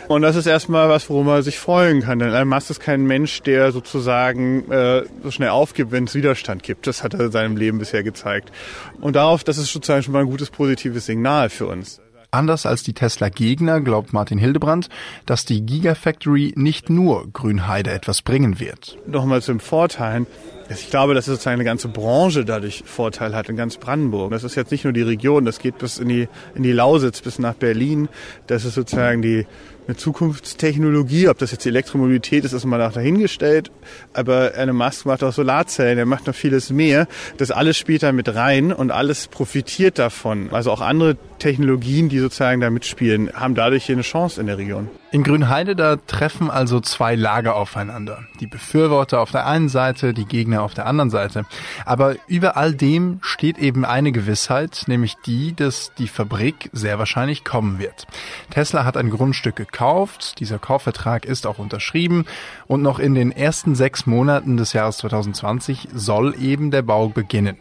Und 0.09 0.23
das 0.23 0.37
ist 0.37 0.47
erstmal 0.47 0.89
was, 0.89 1.09
worum 1.09 1.27
man 1.27 1.43
sich 1.43 1.59
freuen 1.59 2.03
kann. 2.03 2.19
Denn 2.19 2.29
Elon 2.29 2.49
Musk 2.49 2.71
ist 2.71 2.81
kein 2.81 3.05
Mensch, 3.05 3.43
der 3.43 3.73
sozusagen 3.73 4.71
äh, 4.71 5.05
so 5.23 5.31
schnell 5.31 5.51
aufgibt, 5.51 5.93
wenn 5.93 6.05
es 6.05 6.15
Widerstand 6.15 6.63
gibt. 6.63 6.87
Das 6.87 7.03
hat 7.03 7.15
er 7.15 7.21
in 7.27 7.33
seinem 7.33 7.57
Leben 7.57 7.79
bisher 7.79 8.03
gezeigt. 8.03 8.53
Und 9.01 9.17
darauf, 9.17 9.45
das 9.45 9.59
ist 9.59 9.73
sozusagen 9.73 10.03
schon 10.03 10.13
mal 10.13 10.21
ein 10.21 10.31
gutes 10.31 10.51
positives 10.51 11.07
Signal 11.07 11.49
für 11.49 11.67
uns. 11.67 12.01
Anders 12.35 12.67
als 12.67 12.83
die 12.83 12.95
Tesla-Gegner 12.95 13.81
glaubt 13.81 14.13
Martin 14.13 14.39
Hildebrandt, 14.39 14.89
dass 15.25 15.45
die 15.45 15.65
Gigafactory 15.65 16.53
nicht 16.57 16.91
nur 16.91 17.29
Grünheide 17.33 17.93
etwas 17.93 18.23
bringen 18.23 18.59
wird. 18.59 18.99
Nochmal 19.07 19.41
zum 19.41 19.61
Vorteilen. 19.61 20.27
Ich 20.69 20.91
glaube, 20.91 21.15
dass 21.15 21.27
sozusagen 21.27 21.55
eine 21.55 21.65
ganze 21.65 21.87
Branche 21.89 22.45
dadurch 22.45 22.83
Vorteil 22.85 23.37
hat 23.37 23.49
in 23.49 23.57
ganz 23.57 23.77
Brandenburg. 23.77 24.33
Das 24.33 24.43
ist 24.43 24.57
jetzt 24.57 24.73
nicht 24.73 24.83
nur 24.83 24.93
die 24.93 25.03
Region, 25.03 25.45
das 25.45 25.61
geht 25.61 25.79
bis 25.79 25.99
in 25.99 26.09
die, 26.09 26.27
in 26.57 26.65
die 26.65 26.73
Lausitz, 26.73 27.21
bis 27.21 27.39
nach 27.39 27.55
Berlin. 27.55 28.09
Das 28.49 28.65
ist 28.65 28.75
sozusagen 28.75 29.23
die 29.23 29.47
eine 29.87 29.97
Zukunftstechnologie. 29.97 31.29
Ob 31.29 31.39
das 31.39 31.53
jetzt 31.53 31.67
Elektromobilität 31.67 32.45
ist, 32.45 32.53
ist 32.53 32.65
mal 32.65 32.79
dahingestellt. 32.79 33.71
Aber 34.13 34.55
Elon 34.55 34.77
Musk 34.77 35.07
macht 35.07 35.23
auch 35.23 35.33
Solarzellen, 35.33 35.99
er 35.99 36.07
macht 36.07 36.27
noch 36.27 36.35
vieles 36.35 36.71
mehr. 36.71 37.07
Das 37.37 37.51
alles 37.51 37.77
spielt 37.77 38.03
da 38.03 38.13
mit 38.13 38.35
rein 38.35 38.73
und 38.73 38.91
alles 38.91 39.27
profitiert 39.27 39.99
davon. 39.99 40.51
Also 40.53 40.71
auch 40.71 40.81
andere 40.81 41.17
Technologien, 41.39 42.09
die 42.09 42.19
sozusagen 42.19 42.61
da 42.61 42.71
mitspielen, 42.71 43.33
haben 43.35 43.55
dadurch 43.55 43.85
hier 43.85 43.97
eine 43.97 44.03
Chance 44.03 44.41
in 44.41 44.47
der 44.47 44.59
Region. 44.59 44.89
In 45.15 45.23
Grünheide, 45.23 45.77
da 45.77 45.95
treffen 45.95 46.51
also 46.51 46.81
zwei 46.81 47.15
Lager 47.15 47.55
aufeinander. 47.55 48.25
Die 48.41 48.49
Befürworter 48.49 49.21
auf 49.21 49.31
der 49.31 49.47
einen 49.47 49.69
Seite, 49.69 50.13
die 50.13 50.25
Gegner 50.25 50.63
auf 50.63 50.75
der 50.75 50.87
anderen 50.87 51.09
Seite. 51.09 51.47
Aber 51.85 52.17
über 52.27 52.57
all 52.57 52.75
dem 52.75 53.21
steht 53.23 53.57
eben 53.59 53.85
eine 53.85 54.11
Gewissheit, 54.11 54.87
nämlich 54.89 55.15
die, 55.25 55.55
dass 55.55 55.93
die 55.99 56.09
Fabrik 56.09 56.69
sehr 56.73 56.99
wahrscheinlich 56.99 57.45
kommen 57.45 57.79
wird. 57.79 58.09
Tesla 58.51 58.85
hat 58.85 58.97
ein 58.97 59.09
Grundstück 59.09 59.55
gekauft, 59.55 60.41
dieser 60.41 60.59
Kaufvertrag 60.59 61.27
ist 61.27 61.47
auch 61.47 61.61
unterschrieben 61.61 62.25
und 62.67 62.83
noch 62.83 62.99
in 62.99 63.15
den 63.15 63.31
ersten 63.31 63.77
sechs 63.77 64.07
Monaten 64.07 64.57
des 64.57 64.73
Jahres 64.73 64.97
2020 64.97 65.91
soll 65.95 66.35
eben 66.41 66.73
der 66.73 66.83
Bau 66.83 67.09
beginnen. 67.09 67.57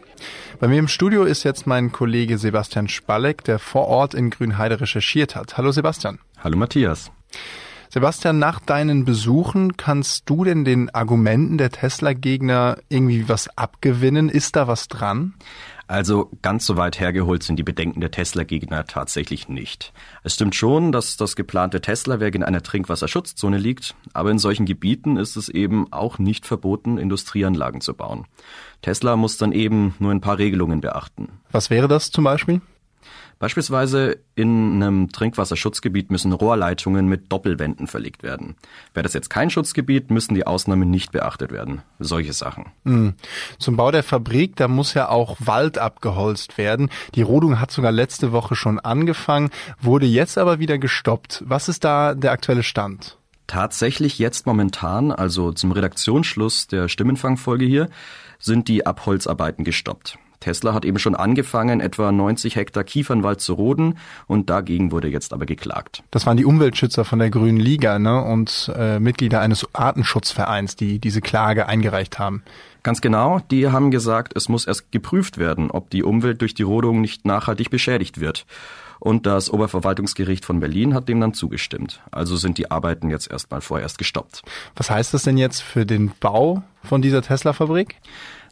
Bei 0.58 0.66
mir 0.66 0.80
im 0.80 0.88
Studio 0.88 1.22
ist 1.22 1.44
jetzt 1.44 1.68
mein 1.68 1.92
Kollege 1.92 2.36
Sebastian 2.36 2.88
Spalleck, 2.88 3.44
der 3.44 3.60
vor 3.60 3.86
Ort 3.86 4.12
in 4.12 4.30
Grünheide 4.30 4.80
recherchiert 4.80 5.36
hat. 5.36 5.56
Hallo 5.56 5.70
Sebastian. 5.70 6.18
Hallo 6.42 6.56
Matthias. 6.56 7.13
Sebastian, 7.94 8.40
nach 8.40 8.58
deinen 8.58 9.04
Besuchen 9.04 9.76
kannst 9.76 10.28
du 10.28 10.42
denn 10.42 10.64
den 10.64 10.90
Argumenten 10.92 11.58
der 11.58 11.70
Tesla-Gegner 11.70 12.78
irgendwie 12.88 13.28
was 13.28 13.56
abgewinnen? 13.56 14.28
Ist 14.28 14.56
da 14.56 14.66
was 14.66 14.88
dran? 14.88 15.34
Also 15.86 16.30
ganz 16.42 16.66
so 16.66 16.76
weit 16.76 16.98
hergeholt 16.98 17.42
sind 17.42 17.56
die 17.56 17.62
Bedenken 17.62 18.00
der 18.00 18.10
Tesla-Gegner 18.10 18.86
tatsächlich 18.86 19.48
nicht. 19.48 19.92
Es 20.22 20.34
stimmt 20.34 20.56
schon, 20.56 20.92
dass 20.92 21.16
das 21.16 21.36
geplante 21.36 21.80
Tesla-Werk 21.80 22.34
in 22.34 22.42
einer 22.42 22.62
Trinkwasserschutzzone 22.62 23.58
liegt, 23.58 23.94
aber 24.12 24.30
in 24.30 24.38
solchen 24.38 24.66
Gebieten 24.66 25.16
ist 25.16 25.36
es 25.36 25.48
eben 25.48 25.92
auch 25.92 26.18
nicht 26.18 26.46
verboten, 26.46 26.98
Industrieanlagen 26.98 27.80
zu 27.80 27.94
bauen. 27.94 28.24
Tesla 28.82 29.14
muss 29.16 29.36
dann 29.36 29.52
eben 29.52 29.94
nur 29.98 30.10
ein 30.10 30.20
paar 30.22 30.38
Regelungen 30.38 30.80
beachten. 30.80 31.28
Was 31.52 31.70
wäre 31.70 31.86
das 31.86 32.10
zum 32.10 32.24
Beispiel? 32.24 32.60
Beispielsweise 33.44 34.16
in 34.36 34.82
einem 34.82 35.12
Trinkwasserschutzgebiet 35.12 36.10
müssen 36.10 36.32
Rohrleitungen 36.32 37.06
mit 37.08 37.30
Doppelwänden 37.30 37.86
verlegt 37.86 38.22
werden. 38.22 38.56
Wäre 38.94 39.02
das 39.02 39.12
jetzt 39.12 39.28
kein 39.28 39.50
Schutzgebiet, 39.50 40.10
müssen 40.10 40.34
die 40.34 40.46
Ausnahmen 40.46 40.88
nicht 40.88 41.12
beachtet 41.12 41.52
werden. 41.52 41.82
Solche 41.98 42.32
Sachen. 42.32 42.72
Mhm. 42.84 43.16
Zum 43.58 43.76
Bau 43.76 43.90
der 43.90 44.02
Fabrik, 44.02 44.56
da 44.56 44.66
muss 44.66 44.94
ja 44.94 45.10
auch 45.10 45.36
Wald 45.40 45.76
abgeholzt 45.76 46.56
werden. 46.56 46.88
Die 47.16 47.20
Rodung 47.20 47.60
hat 47.60 47.70
sogar 47.70 47.92
letzte 47.92 48.32
Woche 48.32 48.54
schon 48.54 48.80
angefangen, 48.80 49.50
wurde 49.78 50.06
jetzt 50.06 50.38
aber 50.38 50.58
wieder 50.58 50.78
gestoppt. 50.78 51.42
Was 51.46 51.68
ist 51.68 51.84
da 51.84 52.14
der 52.14 52.32
aktuelle 52.32 52.62
Stand? 52.62 53.18
Tatsächlich 53.46 54.18
jetzt 54.18 54.46
momentan, 54.46 55.12
also 55.12 55.52
zum 55.52 55.70
Redaktionsschluss 55.70 56.66
der 56.66 56.88
Stimmenfangfolge 56.88 57.66
hier, 57.66 57.90
sind 58.38 58.68
die 58.68 58.86
Abholzarbeiten 58.86 59.66
gestoppt. 59.66 60.16
Tesla 60.44 60.74
hat 60.74 60.84
eben 60.84 60.98
schon 60.98 61.14
angefangen, 61.14 61.80
etwa 61.80 62.12
90 62.12 62.56
Hektar 62.56 62.84
Kiefernwald 62.84 63.40
zu 63.40 63.54
roden 63.54 63.96
und 64.26 64.50
dagegen 64.50 64.92
wurde 64.92 65.08
jetzt 65.08 65.32
aber 65.32 65.46
geklagt. 65.46 66.02
Das 66.10 66.26
waren 66.26 66.36
die 66.36 66.44
Umweltschützer 66.44 67.06
von 67.06 67.18
der 67.18 67.30
Grünen 67.30 67.58
Liga 67.58 67.98
ne? 67.98 68.22
und 68.22 68.70
äh, 68.76 69.00
Mitglieder 69.00 69.40
eines 69.40 69.66
Artenschutzvereins, 69.74 70.76
die 70.76 70.98
diese 70.98 71.22
Klage 71.22 71.66
eingereicht 71.66 72.18
haben. 72.18 72.42
Ganz 72.82 73.00
genau, 73.00 73.40
die 73.50 73.68
haben 73.68 73.90
gesagt, 73.90 74.36
es 74.36 74.50
muss 74.50 74.66
erst 74.66 74.92
geprüft 74.92 75.38
werden, 75.38 75.70
ob 75.70 75.88
die 75.88 76.02
Umwelt 76.02 76.42
durch 76.42 76.52
die 76.52 76.62
Rodung 76.62 77.00
nicht 77.00 77.24
nachhaltig 77.24 77.70
beschädigt 77.70 78.20
wird. 78.20 78.44
Und 79.00 79.24
das 79.26 79.50
Oberverwaltungsgericht 79.50 80.44
von 80.44 80.60
Berlin 80.60 80.94
hat 80.94 81.08
dem 81.08 81.20
dann 81.20 81.32
zugestimmt. 81.32 82.02
Also 82.10 82.36
sind 82.36 82.58
die 82.58 82.70
Arbeiten 82.70 83.08
jetzt 83.08 83.30
erstmal 83.30 83.62
vorerst 83.62 83.96
gestoppt. 83.96 84.42
Was 84.76 84.90
heißt 84.90 85.14
das 85.14 85.22
denn 85.22 85.38
jetzt 85.38 85.62
für 85.62 85.86
den 85.86 86.12
Bau 86.20 86.62
von 86.82 87.00
dieser 87.00 87.22
Tesla-Fabrik? 87.22 87.96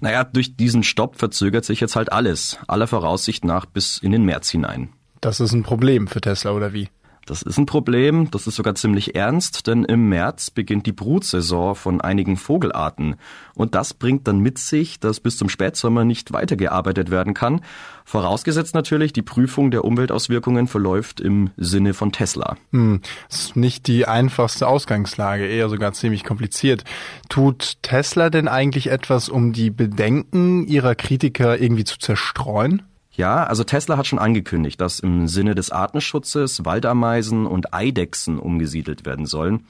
Naja, 0.03 0.25
durch 0.25 0.57
diesen 0.57 0.83
Stopp 0.83 1.17
verzögert 1.17 1.65
sich 1.65 1.79
jetzt 1.79 1.95
halt 1.95 2.11
alles, 2.11 2.59
aller 2.67 2.89
Voraussicht 2.89 3.45
nach 3.45 3.67
bis 3.67 3.99
in 3.99 4.11
den 4.11 4.25
März 4.25 4.51
hinein. 4.51 4.89
Das 5.21 5.39
ist 5.39 5.53
ein 5.53 5.63
Problem 5.63 6.09
für 6.09 6.21
Tesla 6.21 6.51
oder 6.51 6.73
wie? 6.73 6.89
Das 7.25 7.43
ist 7.43 7.57
ein 7.57 7.67
Problem, 7.67 8.31
das 8.33 8.49
ist 8.49 8.57
sogar 8.57 8.75
ziemlich 8.75 9.15
ernst, 9.15 9.69
denn 9.69 9.85
im 9.85 10.09
März 10.09 10.51
beginnt 10.51 10.87
die 10.87 10.93
Brutsaison 10.93 11.77
von 11.77 12.01
einigen 12.01 12.37
Vogelarten. 12.37 13.15
Und 13.55 13.77
das 13.77 13.95
bringt 13.95 14.27
dann 14.27 14.41
mit 14.41 14.59
sich, 14.59 14.99
dass 14.99 15.21
bis 15.21 15.37
zum 15.37 15.49
Spätsommer 15.49 16.05
nicht 16.05 16.33
weitergearbeitet 16.33 17.13
werden 17.13 17.33
kann. 17.33 17.61
Vorausgesetzt 18.05 18.75
natürlich, 18.75 19.13
die 19.13 19.23
Prüfung 19.23 19.71
der 19.71 19.85
Umweltauswirkungen 19.85 20.67
verläuft 20.67 21.21
im 21.21 21.51
Sinne 21.57 21.95
von 21.95 22.11
Tesla. 22.11 22.57
Hm, 22.73 23.01
ist 23.31 23.55
nicht 23.55 23.87
die 23.87 24.07
einfachste 24.07 24.67
Ausgangslage, 24.67 25.47
eher 25.47 25.69
sogar 25.69 25.93
ziemlich 25.93 26.25
kompliziert. 26.25 26.83
Tut 27.29 27.77
Tesla 27.83 28.31
denn 28.31 28.49
eigentlich 28.49 28.89
etwas, 28.89 29.29
um 29.29 29.53
die 29.53 29.71
Bedenken 29.71 30.67
ihrer 30.67 30.97
Kritiker 30.97 31.61
irgendwie 31.61 31.85
zu 31.85 31.99
zerstreuen? 31.99 32.83
Ja, 33.15 33.45
also 33.45 33.63
Tesla 33.63 33.99
hat 33.99 34.07
schon 34.07 34.19
angekündigt, 34.19 34.81
dass 34.81 34.99
im 34.99 35.29
Sinne 35.29 35.55
des 35.55 35.71
Artenschutzes 35.71 36.65
Waldameisen 36.65 37.47
und 37.47 37.75
Eidechsen 37.75 38.39
umgesiedelt 38.39 39.05
werden 39.05 39.27
sollen. 39.27 39.67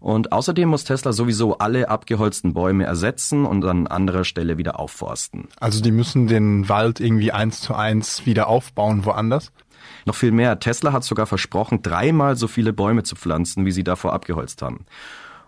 Und 0.00 0.32
außerdem 0.32 0.68
muss 0.68 0.84
Tesla 0.84 1.12
sowieso 1.12 1.58
alle 1.58 1.90
abgeholzten 1.90 2.54
Bäume 2.54 2.84
ersetzen 2.84 3.44
und 3.44 3.64
an 3.64 3.86
anderer 3.86 4.24
Stelle 4.24 4.56
wieder 4.56 4.80
aufforsten. 4.80 5.48
Also 5.60 5.82
die 5.82 5.90
müssen 5.90 6.26
den 6.26 6.68
Wald 6.68 7.00
irgendwie 7.00 7.32
eins 7.32 7.60
zu 7.60 7.74
eins 7.74 8.24
wieder 8.24 8.46
aufbauen 8.48 9.04
woanders? 9.04 9.52
Noch 10.06 10.14
viel 10.14 10.32
mehr. 10.32 10.58
Tesla 10.58 10.92
hat 10.92 11.04
sogar 11.04 11.26
versprochen, 11.26 11.82
dreimal 11.82 12.36
so 12.36 12.48
viele 12.48 12.72
Bäume 12.72 13.02
zu 13.02 13.14
pflanzen, 13.14 13.66
wie 13.66 13.72
sie 13.72 13.84
davor 13.84 14.12
abgeholzt 14.12 14.62
haben. 14.62 14.86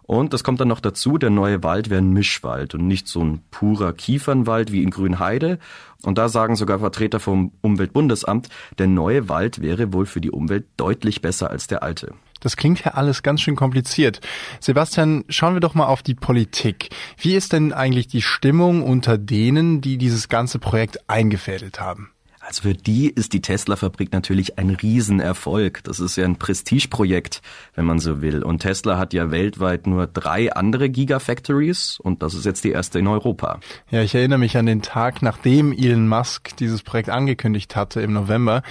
Und 0.08 0.32
das 0.32 0.42
kommt 0.42 0.58
dann 0.58 0.68
noch 0.68 0.80
dazu, 0.80 1.18
der 1.18 1.28
neue 1.28 1.62
Wald 1.62 1.90
wäre 1.90 2.00
ein 2.00 2.14
Mischwald 2.14 2.74
und 2.74 2.86
nicht 2.86 3.08
so 3.08 3.22
ein 3.22 3.42
purer 3.50 3.92
Kiefernwald 3.92 4.72
wie 4.72 4.82
in 4.82 4.88
Grünheide. 4.88 5.58
Und 6.02 6.16
da 6.16 6.30
sagen 6.30 6.56
sogar 6.56 6.78
Vertreter 6.78 7.20
vom 7.20 7.52
Umweltbundesamt, 7.60 8.48
der 8.78 8.86
neue 8.86 9.28
Wald 9.28 9.60
wäre 9.60 9.92
wohl 9.92 10.06
für 10.06 10.22
die 10.22 10.30
Umwelt 10.30 10.64
deutlich 10.78 11.20
besser 11.20 11.50
als 11.50 11.66
der 11.66 11.82
alte. 11.82 12.14
Das 12.40 12.56
klingt 12.56 12.82
ja 12.82 12.92
alles 12.92 13.22
ganz 13.22 13.42
schön 13.42 13.54
kompliziert. 13.54 14.22
Sebastian, 14.60 15.24
schauen 15.28 15.52
wir 15.52 15.60
doch 15.60 15.74
mal 15.74 15.86
auf 15.86 16.02
die 16.02 16.14
Politik. 16.14 16.88
Wie 17.18 17.34
ist 17.34 17.52
denn 17.52 17.74
eigentlich 17.74 18.06
die 18.08 18.22
Stimmung 18.22 18.82
unter 18.82 19.18
denen, 19.18 19.82
die 19.82 19.98
dieses 19.98 20.30
ganze 20.30 20.58
Projekt 20.58 21.10
eingefädelt 21.10 21.80
haben? 21.80 22.12
Also 22.49 22.62
für 22.62 22.73
die 22.73 23.11
ist 23.11 23.35
die 23.35 23.43
Tesla-Fabrik 23.43 24.11
natürlich 24.11 24.59
ein 24.59 24.71
Riesenerfolg. 24.71 25.85
Das 25.85 26.00
ist 26.00 26.17
ja 26.17 26.25
ein 26.25 26.37
Prestigeprojekt, 26.37 27.43
wenn 27.75 27.85
man 27.85 27.99
so 27.99 28.23
will. 28.23 28.43
Und 28.43 28.61
Tesla 28.61 28.97
hat 28.97 29.12
ja 29.12 29.31
weltweit 29.31 29.87
nur 29.87 30.07
drei 30.07 30.50
andere 30.50 30.88
Gigafactories 30.88 32.00
und 32.00 32.23
das 32.23 32.33
ist 32.33 32.47
jetzt 32.47 32.64
die 32.64 32.71
erste 32.71 33.00
in 33.00 33.07
Europa. 33.07 33.61
Ja, 33.90 34.00
ich 34.00 34.14
erinnere 34.14 34.38
mich 34.38 34.57
an 34.57 34.64
den 34.64 34.81
Tag, 34.81 35.21
nachdem 35.21 35.75
Elon 35.75 36.09
Musk 36.09 36.57
dieses 36.57 36.83
Projekt 36.83 37.11
angekündigt 37.11 37.76
hatte 37.76 38.00
im 38.00 38.14
November. 38.14 38.62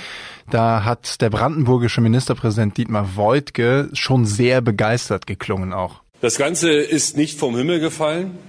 Da 0.50 0.84
hat 0.84 1.22
der 1.22 1.30
brandenburgische 1.30 2.02
Ministerpräsident 2.02 2.78
Dietmar 2.78 3.16
Woidke 3.16 3.90
schon 3.94 4.26
sehr 4.26 4.62
begeistert 4.62 5.28
geklungen 5.28 5.72
auch. 5.72 6.02
Das 6.20 6.40
Ganze 6.40 6.72
ist 6.72 7.16
nicht 7.16 7.38
vom 7.38 7.56
Himmel 7.56 7.80
gefallen. 7.80 8.40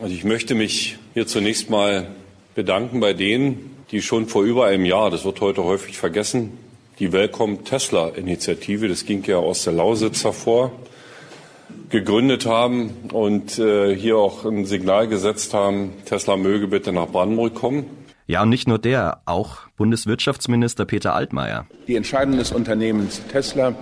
Also 0.00 0.14
ich 0.14 0.24
möchte 0.24 0.54
mich 0.54 0.96
hier 1.12 1.26
zunächst 1.26 1.68
mal 1.68 2.08
bedanken 2.54 3.00
bei 3.00 3.12
denen, 3.12 3.77
die 3.90 4.02
schon 4.02 4.26
vor 4.26 4.42
über 4.42 4.66
einem 4.66 4.84
Jahr, 4.84 5.10
das 5.10 5.24
wird 5.24 5.40
heute 5.40 5.64
häufig 5.64 5.98
vergessen, 5.98 6.58
die 6.98 7.12
Welcome 7.12 7.64
Tesla 7.64 8.08
Initiative, 8.08 8.88
das 8.88 9.06
ging 9.06 9.24
ja 9.24 9.36
aus 9.36 9.64
der 9.64 9.72
Lausitz 9.72 10.24
hervor, 10.24 10.72
gegründet 11.88 12.44
haben 12.44 12.92
und 13.12 13.58
äh, 13.58 13.94
hier 13.94 14.18
auch 14.18 14.44
ein 14.44 14.66
Signal 14.66 15.08
gesetzt 15.08 15.54
haben, 15.54 15.92
Tesla 16.04 16.36
möge 16.36 16.66
bitte 16.66 16.92
nach 16.92 17.08
Brandenburg 17.08 17.54
kommen. 17.54 17.86
Ja, 18.26 18.42
und 18.42 18.50
nicht 18.50 18.68
nur 18.68 18.78
der, 18.78 19.22
auch 19.24 19.60
Bundeswirtschaftsminister 19.78 20.84
Peter 20.84 21.14
Altmaier. 21.14 21.66
Die 21.86 21.96
Entscheidung 21.96 22.36
des 22.36 22.52
Unternehmens 22.52 23.22
Tesla, 23.32 23.74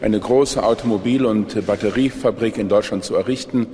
eine 0.00 0.20
große 0.20 0.62
Automobil- 0.62 1.26
und 1.26 1.66
Batteriefabrik 1.66 2.58
in 2.58 2.68
Deutschland 2.68 3.02
zu 3.02 3.16
errichten, 3.16 3.66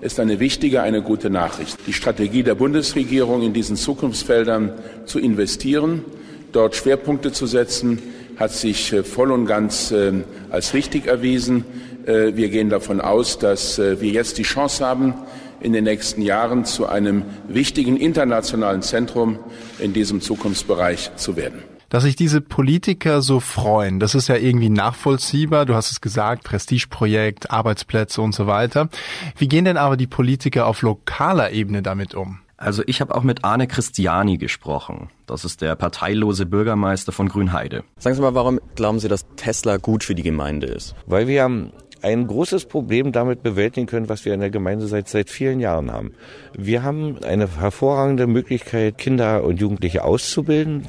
ist 0.00 0.18
eine 0.18 0.40
wichtige, 0.40 0.82
eine 0.82 1.02
gute 1.02 1.30
Nachricht. 1.30 1.76
Die 1.86 1.92
Strategie 1.92 2.42
der 2.42 2.54
Bundesregierung, 2.54 3.42
in 3.42 3.52
diesen 3.52 3.76
Zukunftsfeldern 3.76 4.72
zu 5.04 5.18
investieren, 5.18 6.04
dort 6.52 6.74
Schwerpunkte 6.74 7.32
zu 7.32 7.46
setzen, 7.46 8.00
hat 8.36 8.52
sich 8.52 8.92
äh, 8.92 9.02
voll 9.04 9.30
und 9.30 9.46
ganz 9.46 9.90
äh, 9.90 10.12
als 10.50 10.72
richtig 10.72 11.06
erwiesen. 11.06 11.64
Äh, 12.06 12.34
wir 12.34 12.48
gehen 12.48 12.70
davon 12.70 13.00
aus, 13.00 13.38
dass 13.38 13.78
wir 13.78 14.10
jetzt 14.10 14.38
die 14.38 14.42
Chance 14.42 14.84
haben, 14.84 15.14
in 15.60 15.74
den 15.74 15.84
nächsten 15.84 16.22
Jahren 16.22 16.64
zu 16.64 16.86
einem 16.86 17.22
wichtigen 17.48 17.98
internationalen 17.98 18.80
Zentrum 18.80 19.38
in 19.78 19.92
diesem 19.92 20.22
Zukunftsbereich 20.22 21.16
zu 21.16 21.36
werden. 21.36 21.69
Dass 21.90 22.04
sich 22.04 22.14
diese 22.14 22.40
Politiker 22.40 23.20
so 23.20 23.40
freuen, 23.40 23.98
das 23.98 24.14
ist 24.14 24.28
ja 24.28 24.36
irgendwie 24.36 24.70
nachvollziehbar. 24.70 25.66
Du 25.66 25.74
hast 25.74 25.90
es 25.90 26.00
gesagt, 26.00 26.44
Prestigeprojekt, 26.44 27.50
Arbeitsplätze 27.50 28.22
und 28.22 28.32
so 28.32 28.46
weiter. 28.46 28.88
Wie 29.36 29.48
gehen 29.48 29.64
denn 29.64 29.76
aber 29.76 29.96
die 29.96 30.06
Politiker 30.06 30.66
auf 30.66 30.82
lokaler 30.82 31.50
Ebene 31.50 31.82
damit 31.82 32.14
um? 32.14 32.38
Also 32.56 32.84
ich 32.86 33.00
habe 33.00 33.14
auch 33.14 33.24
mit 33.24 33.42
Arne 33.42 33.66
Christiani 33.66 34.38
gesprochen. 34.38 35.10
Das 35.26 35.44
ist 35.44 35.62
der 35.62 35.74
parteilose 35.74 36.46
Bürgermeister 36.46 37.10
von 37.10 37.28
Grünheide. 37.28 37.82
Sagen 37.98 38.14
Sie 38.14 38.22
mal, 38.22 38.34
warum 38.34 38.60
glauben 38.76 39.00
Sie, 39.00 39.08
dass 39.08 39.26
Tesla 39.34 39.78
gut 39.78 40.04
für 40.04 40.14
die 40.14 40.22
Gemeinde 40.22 40.68
ist? 40.68 40.94
Weil 41.06 41.26
wir 41.26 41.72
ein 42.02 42.26
großes 42.26 42.66
Problem 42.66 43.12
damit 43.12 43.42
bewältigen 43.42 43.86
können, 43.86 44.08
was 44.08 44.24
wir 44.24 44.34
in 44.34 44.40
der 44.40 44.50
Gemeinde 44.50 44.86
seit, 44.86 45.08
seit 45.08 45.30
vielen 45.30 45.60
Jahren 45.60 45.90
haben. 45.92 46.12
Wir 46.56 46.82
haben 46.82 47.18
eine 47.24 47.60
hervorragende 47.60 48.26
Möglichkeit, 48.26 48.98
Kinder 48.98 49.44
und 49.44 49.60
Jugendliche 49.60 50.04
auszubilden, 50.04 50.86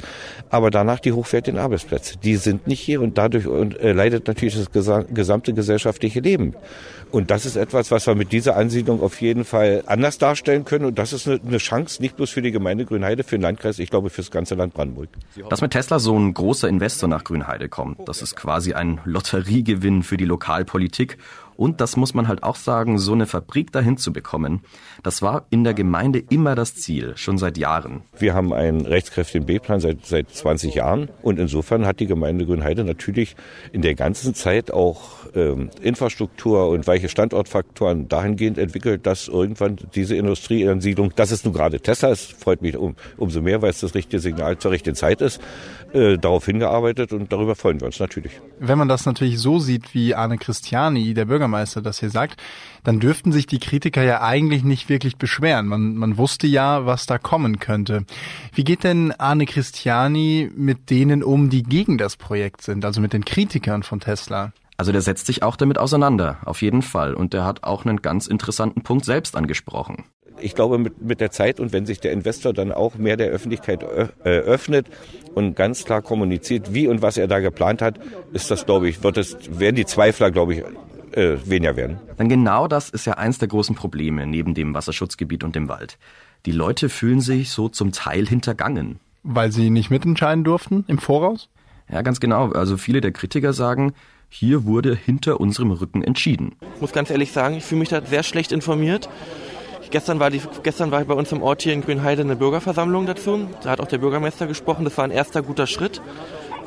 aber 0.50 0.72
danach 0.72 1.00
die 1.00 1.12
hochwertigen 1.12 1.60
Arbeitsplätze. 1.60 2.18
Die 2.18 2.36
sind 2.36 2.68
nicht 2.68 2.80
hier 2.80 3.02
und 3.02 3.18
dadurch 3.18 3.46
äh, 3.46 3.92
leidet 3.92 4.28
natürlich 4.28 4.56
das 4.56 4.72
gesamte 5.14 5.54
gesellschaftliche 5.54 6.20
Leben. 6.20 6.56
Und 7.12 7.30
das 7.30 7.46
ist 7.46 7.58
etwas, 7.58 7.92
was 7.92 8.08
wir 8.08 8.16
mit 8.16 8.32
dieser 8.32 8.56
Ansiedlung 8.56 9.02
auf 9.02 9.20
jeden 9.20 9.44
Fall 9.44 9.84
anders 9.86 10.18
darstellen 10.18 10.64
können. 10.64 10.86
Und 10.86 10.98
das 10.98 11.12
ist 11.12 11.28
eine, 11.28 11.58
Chance, 11.58 12.02
nicht 12.02 12.16
bloß 12.16 12.30
für 12.30 12.42
die 12.42 12.52
Gemeinde 12.52 12.86
Grünheide, 12.86 13.24
für 13.24 13.38
den 13.38 13.42
Landkreis, 13.42 13.80
ich 13.80 13.90
glaube 13.90 14.10
für 14.10 14.22
das 14.22 14.32
ganze 14.32 14.56
Land 14.56 14.74
Brandenburg. 14.74 15.10
Dass 15.50 15.62
mit 15.62 15.72
Tesla 15.72 16.00
so 16.00 16.18
ein 16.18 16.34
großer 16.34 16.70
Investor 16.70 17.10
nach 17.10 17.26
Grünheide 17.26 17.68
kommt, 17.68 18.08
das 18.08 18.22
ist 18.22 18.38
quasi 18.38 18.74
ein 18.74 19.02
Lotteriegewinn 19.04 20.04
für 20.04 20.16
die 20.16 20.26
Lokalpolitik 20.26 21.01
Politik 21.02 21.18
und 21.62 21.80
das 21.80 21.96
muss 21.96 22.16
man 22.16 22.28
halt 22.28 22.42
auch 22.42 22.56
sagen, 22.56 22.98
so 22.98 23.14
eine 23.14 23.28
Fabrik 23.28 23.72
dahin 23.72 23.96
zu 23.96 24.12
bekommen, 24.12 24.62
das 25.04 25.22
war 25.22 25.46
in 25.52 25.64
der 25.64 25.76
Gemeinde 25.76 26.18
immer 26.18 26.56
das 26.56 26.74
Ziel, 26.74 27.16
schon 27.18 27.38
seit 27.38 27.56
Jahren. 27.56 28.02
Wir 28.18 28.34
haben 28.34 28.52
einen 28.52 28.88
rechtskräftigen 28.88 29.46
B-Plan 29.46 29.80
seit, 29.80 30.04
seit 30.04 30.32
20 30.32 30.74
Jahren 30.74 31.10
und 31.22 31.38
insofern 31.38 31.86
hat 31.86 32.00
die 32.00 32.08
Gemeinde 32.08 32.48
Grünheide 32.48 32.84
natürlich 32.84 33.36
in 33.72 33.84
der 33.84 33.94
ganzen 33.94 34.34
Zeit 34.34 34.74
auch 34.74 35.02
ähm, 35.36 35.70
Infrastruktur 35.84 36.68
und 36.68 36.88
weiche 36.88 37.10
Standortfaktoren 37.10 38.08
dahingehend 38.08 38.58
entwickelt, 38.58 39.06
dass 39.06 39.28
irgendwann 39.28 39.78
diese 39.94 40.16
Industrieansiedlung, 40.16 41.14
das 41.16 41.32
ist 41.32 41.46
nun 41.46 41.54
gerade 41.54 41.80
Tesla, 41.80 42.10
es 42.10 42.26
freut 42.26 42.64
mich 42.64 42.76
um, 42.76 42.96
umso 43.18 43.40
mehr, 43.40 43.62
weil 43.62 43.70
es 43.70 43.82
das 43.82 43.94
richtige 43.94 44.20
Signal 44.20 44.58
zur 44.58 44.72
richtigen 44.72 44.96
Zeit 44.96 45.22
ist, 45.22 45.40
äh, 45.94 46.18
darauf 46.18 46.44
hingearbeitet 46.44 47.14
und 47.14 47.32
darüber 47.32 47.54
freuen 47.54 47.80
wir 47.80 47.86
uns 47.86 48.00
natürlich. 48.00 48.32
Wenn 48.60 48.80
man 48.80 48.88
das 48.88 49.06
natürlich 49.06 49.40
so 49.40 49.60
sieht, 49.60 49.94
wie 49.94 50.16
Arne 50.16 50.40
Christiani, 50.40 51.14
der 51.14 51.26
Bürgermeister, 51.26 51.51
das 51.82 52.00
hier 52.00 52.10
sagt, 52.10 52.42
dann 52.84 53.00
dürften 53.00 53.32
sich 53.32 53.48
die 53.48 53.60
Kritiker 53.60 54.04
ja 54.04 54.22
eigentlich 54.22 54.64
nicht 54.64 54.90
wirklich 54.90 55.18
beschweren. 55.18 55.68
Man, 55.68 55.96
man 55.96 56.18
wusste 56.18 56.48
ja, 56.48 56.86
was 56.86 57.06
da 57.06 57.18
kommen 57.18 57.60
könnte. 57.60 58.06
Wie 58.54 58.64
geht 58.64 58.84
denn 58.84 59.12
Arne 59.12 59.46
Christiani 59.46 60.50
mit 60.56 60.90
denen 60.90 61.24
um, 61.24 61.50
die 61.50 61.64
gegen 61.64 61.98
das 61.98 62.18
Projekt 62.18 62.62
sind, 62.62 62.86
also 62.86 63.02
mit 63.02 63.14
den 63.14 63.26
Kritikern 63.26 63.84
von 63.84 64.00
Tesla? 64.00 64.54
Also 64.82 64.92
der 64.92 65.02
setzt 65.02 65.28
sich 65.28 65.44
auch 65.44 65.58
damit 65.58 65.78
auseinander, 65.78 66.40
auf 66.44 66.64
jeden 66.64 66.82
Fall. 66.82 67.14
Und 67.14 67.34
der 67.34 67.46
hat 67.46 67.64
auch 67.64 67.86
einen 67.86 68.02
ganz 68.02 68.26
interessanten 68.26 68.82
Punkt 68.82 69.06
selbst 69.06 69.36
angesprochen. 69.36 70.06
Ich 70.40 70.56
glaube, 70.56 70.80
mit, 70.80 71.00
mit 71.04 71.22
der 71.22 71.30
Zeit 71.30 71.60
und 71.60 71.72
wenn 71.72 71.86
sich 71.86 72.00
der 72.00 72.12
Investor 72.12 72.52
dann 72.52 72.72
auch 72.72 72.96
mehr 72.96 73.16
der 73.16 73.28
Öffentlichkeit 73.28 73.84
äh, 73.84 74.30
öffnet 74.30 74.88
und 75.36 75.56
ganz 75.56 75.86
klar 75.86 76.02
kommuniziert, 76.02 76.74
wie 76.74 76.88
und 76.88 77.04
was 77.04 77.18
er 77.18 77.28
da 77.28 77.40
geplant 77.40 77.84
hat, 77.84 78.00
ist 78.34 78.50
das, 78.50 78.66
glaube 78.66 78.90
ich, 78.90 79.04
wird 79.04 79.18
es, 79.18 79.38
werden 79.60 79.76
die 79.76 79.86
Zweifler, 79.86 80.32
glaube 80.32 80.56
ich, 80.56 80.64
äh, 81.14 81.38
weniger 81.46 81.76
werden. 81.76 82.00
Denn 82.18 82.30
genau 82.30 82.68
das 82.68 82.90
ist 82.90 83.06
ja 83.06 83.14
eins 83.14 83.38
der 83.38 83.48
großen 83.48 83.76
Probleme 83.76 84.26
neben 84.28 84.54
dem 84.54 84.74
Wasserschutzgebiet 84.74 85.44
und 85.44 85.56
dem 85.56 85.68
Wald. 85.68 85.98
Die 86.46 86.52
Leute 86.52 86.90
fühlen 86.90 87.22
sich 87.22 87.50
so 87.50 87.70
zum 87.70 87.92
Teil 87.92 88.28
hintergangen. 88.28 89.00
Weil 89.24 89.52
sie 89.52 89.70
nicht 89.70 89.92
mitentscheiden 89.92 90.44
durften 90.44 90.84
im 90.88 90.98
Voraus? 90.98 91.50
Ja, 91.92 92.02
ganz 92.02 92.20
genau. 92.20 92.52
Also 92.52 92.78
viele 92.78 93.02
der 93.02 93.12
Kritiker 93.12 93.54
sagen, 93.54 93.94
hier 94.30 94.64
wurde 94.64 94.96
hinter 94.96 95.40
unserem 95.40 95.72
Rücken 95.72 96.04
entschieden. 96.04 96.56
Ich 96.76 96.82
muss 96.82 96.94
ganz 96.94 97.10
ehrlich 97.10 97.32
sagen, 97.32 97.56
ich 97.56 97.66
fühle 97.66 97.80
mich 97.80 97.90
da 97.90 98.02
sehr 98.02 98.24
schlecht 98.24 98.52
informiert. 98.52 99.10
Gestern 99.92 100.22
war, 100.22 100.30
die, 100.30 100.42
gestern 100.64 100.90
war 100.92 101.04
bei 101.04 101.14
uns 101.14 101.34
im 101.34 101.44
Ort 101.44 101.64
hier 101.64 101.74
in 101.74 101.82
Grünheide 101.82 102.22
eine 102.22 102.38
Bürgerversammlung 102.38 103.06
dazu. 103.06 103.50
Da 103.62 103.72
hat 103.72 103.82
auch 103.82 103.88
der 103.88 103.98
Bürgermeister 103.98 104.48
gesprochen. 104.48 104.86
Das 104.86 104.98
war 104.98 105.04
ein 105.04 105.12
erster 105.12 105.42
guter 105.42 105.68
Schritt. 105.68 106.02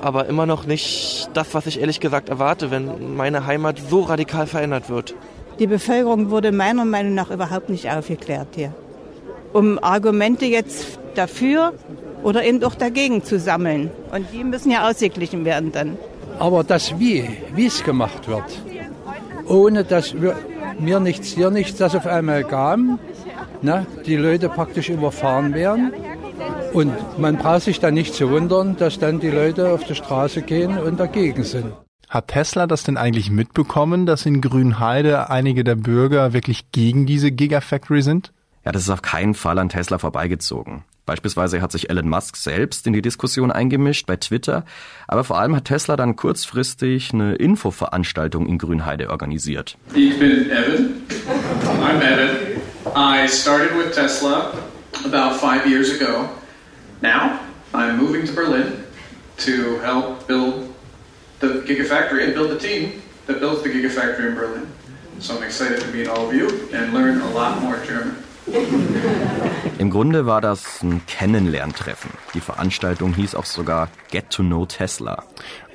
Aber 0.01 0.27
immer 0.27 0.47
noch 0.47 0.67
nicht 0.67 1.31
das, 1.35 1.55
was 1.55 1.67
ich 1.67 1.81
ehrlich 1.81 2.01
gesagt 2.01 2.29
erwarte, 2.29 2.71
wenn 2.71 3.17
meine 3.17 3.47
Heimat 3.47 3.79
so 3.91 4.01
radikal 4.03 4.47
verändert 4.47 4.91
wird. 4.91 5.15
Die 5.59 5.67
Bevölkerung 5.67 6.31
wurde 6.31 6.53
meiner 6.53 6.85
Meinung 6.85 7.15
nach 7.15 7.31
überhaupt 7.31 7.69
nicht 7.69 7.89
aufgeklärt 7.89 8.49
hier. 8.55 8.75
Um 9.53 9.79
Argumente 9.83 10.47
jetzt 10.47 10.99
dafür 11.15 11.73
oder 12.25 12.45
eben 12.45 12.63
auch 12.65 12.75
dagegen 12.75 13.23
zu 13.23 13.39
sammeln. 13.39 13.91
Und 14.13 14.27
die 14.33 14.43
müssen 14.43 14.71
ja 14.71 14.89
ausgeglichen 14.89 15.45
werden 15.45 15.71
dann. 15.71 15.97
Aber 16.39 16.65
das 16.65 16.99
Wie, 16.99 17.29
wie 17.55 17.67
es 17.67 17.85
gemacht 17.85 18.27
wird, 18.27 18.61
ohne 19.47 19.85
dass 19.85 20.21
wir, 20.21 20.37
mir 20.79 20.99
nichts, 20.99 21.29
hier 21.29 21.51
nichts, 21.51 21.79
das 21.79 21.95
auf 21.95 22.07
einmal 22.07 22.43
kam, 22.43 22.99
ne, 23.63 23.87
die 24.07 24.17
Leute 24.17 24.49
praktisch 24.49 24.89
überfahren 24.89 25.55
werden. 25.55 25.93
Und 26.75 26.93
man 27.19 27.37
braucht 27.37 27.63
sich 27.63 27.79
dann 27.79 27.95
nicht 27.95 28.15
zu 28.15 28.31
wundern, 28.31 28.77
dass 28.77 28.99
dann 28.99 29.21
die 29.21 29.31
Leute 29.31 29.71
auf 29.71 29.85
die 29.85 29.95
Straße 29.95 30.43
gehen 30.43 30.77
und 30.77 30.99
dagegen 30.99 31.45
sind. 31.45 31.73
Hat 32.09 32.29
Tesla 32.29 32.67
das 32.67 32.83
denn 32.83 32.97
eigentlich 32.97 33.31
mitbekommen, 33.31 34.07
dass 34.07 34.27
in 34.27 34.41
Grünheide 34.41 35.31
einige 35.31 35.63
der 35.63 35.77
Bürger 35.77 36.33
wirklich 36.33 36.73
gegen 36.73 37.07
diese 37.07 37.31
Gigafactory 37.31 38.03
sind? 38.03 38.33
Ja, 38.65 38.73
das 38.73 38.83
ist 38.83 38.91
auf 38.91 39.03
keinen 39.03 39.35
Fall 39.35 39.59
an 39.61 39.69
Tesla 39.69 39.99
vorbeigezogen. 39.99 40.83
Beispielsweise 41.07 41.63
hat 41.63 41.71
sich 41.71 41.91
Elon 41.91 42.09
Musk 42.09 42.37
selbst 42.37 42.89
in 42.89 42.93
die 42.93 43.03
Diskussion 43.03 43.53
eingemischt 43.53 44.07
bei 44.07 44.17
Twitter, 44.17 44.65
aber 45.07 45.23
vor 45.23 45.39
allem 45.39 45.55
hat 45.55 45.67
Tesla 45.67 45.95
dann 45.97 46.17
kurzfristig 46.17 47.13
eine 47.13 47.37
Infoveranstaltung 47.37 48.49
in 48.49 48.59
Grünheide 48.59 49.11
organisiert. 49.11 49.77
Ich 49.95 50.19
bin 50.19 50.51
Evan. 50.51 51.03
I'm 51.83 52.01
Evan. 52.01 52.31
I 52.97 53.29
started 53.29 53.71
with 53.77 53.95
Tesla 53.95 54.53
about 55.05 55.37
five 55.37 55.69
years 55.69 56.01
ago. 56.01 56.29
Now 57.05 57.39
I'm 57.75 57.99
moving 57.99 58.25
to 58.27 58.33
Berlin 58.33 58.83
to 59.45 59.79
help 59.81 60.27
build 60.27 60.75
the 61.41 61.61
Gigafactory 61.69 62.25
and 62.25 62.33
build 62.33 62.51
the 62.51 62.59
team 62.59 63.03
that 63.27 63.41
builds 63.41 63.63
the 63.63 63.69
Gigafactory 63.69 64.29
in 64.31 64.35
Berlin. 64.35 64.67
So 65.19 65.37
I'm 65.37 65.43
excited 65.43 65.83
to 65.83 65.89
meet 65.89 66.09
all 66.09 66.29
of 66.29 66.35
you 66.35 66.49
and 66.73 66.95
learn 66.95 67.21
a 67.21 67.29
lot 67.29 67.61
more 67.61 67.77
German. 67.87 68.17
Im 69.79 69.91
Grunde 69.91 70.25
war 70.25 70.41
das 70.41 70.83
ein 70.83 71.03
Kennenlerntreffen. 71.07 72.11
Die 72.33 72.41
Veranstaltung 72.41 73.13
hieß 73.13 73.35
auch 73.35 73.45
sogar 73.45 73.89
Get 74.11 74.31
to 74.31 74.43
Know 74.43 74.65
Tesla. 74.65 75.25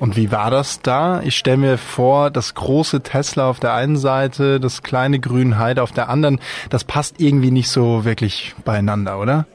Und 0.00 0.16
wie 0.16 0.32
war 0.32 0.50
das 0.50 0.80
da? 0.82 1.20
Ich 1.22 1.36
stelle 1.36 1.58
mir 1.58 1.78
vor, 1.78 2.32
das 2.32 2.54
große 2.54 3.02
Tesla 3.02 3.48
auf 3.48 3.60
der 3.60 3.74
einen 3.74 3.96
Seite, 3.96 4.58
das 4.58 4.82
kleine 4.82 5.20
Grünheide 5.20 5.80
auf 5.80 5.92
der 5.92 6.08
anderen, 6.08 6.40
das 6.70 6.82
passt 6.82 7.20
irgendwie 7.20 7.52
nicht 7.52 7.68
so 7.68 8.04
wirklich 8.04 8.56
beieinander, 8.64 9.20
oder? 9.20 9.46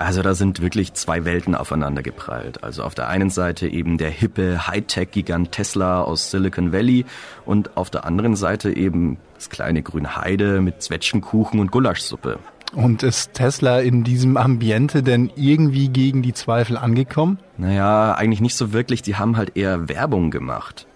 Also 0.00 0.22
da 0.22 0.32
sind 0.34 0.62
wirklich 0.62 0.94
zwei 0.94 1.26
Welten 1.26 1.54
aufeinander 1.54 2.02
geprallt. 2.02 2.64
Also 2.64 2.84
auf 2.84 2.94
der 2.94 3.08
einen 3.08 3.28
Seite 3.28 3.68
eben 3.68 3.98
der 3.98 4.08
hippe 4.08 4.66
Hightech-Gigant 4.66 5.52
Tesla 5.52 6.00
aus 6.00 6.30
Silicon 6.30 6.72
Valley 6.72 7.04
und 7.44 7.76
auf 7.76 7.90
der 7.90 8.06
anderen 8.06 8.34
Seite 8.34 8.74
eben 8.74 9.18
das 9.34 9.50
kleine 9.50 9.82
Grünheide 9.82 10.62
mit 10.62 10.80
Zwetschgenkuchen 10.80 11.60
und 11.60 11.70
Gulaschsuppe. 11.70 12.38
Und 12.74 13.02
ist 13.02 13.34
Tesla 13.34 13.80
in 13.80 14.02
diesem 14.02 14.38
Ambiente 14.38 15.02
denn 15.02 15.30
irgendwie 15.36 15.90
gegen 15.90 16.22
die 16.22 16.32
Zweifel 16.32 16.78
angekommen? 16.78 17.38
Naja, 17.58 18.14
eigentlich 18.14 18.40
nicht 18.40 18.54
so 18.54 18.72
wirklich. 18.72 19.02
Die 19.02 19.16
haben 19.16 19.36
halt 19.36 19.54
eher 19.58 19.90
Werbung 19.90 20.30
gemacht. 20.30 20.86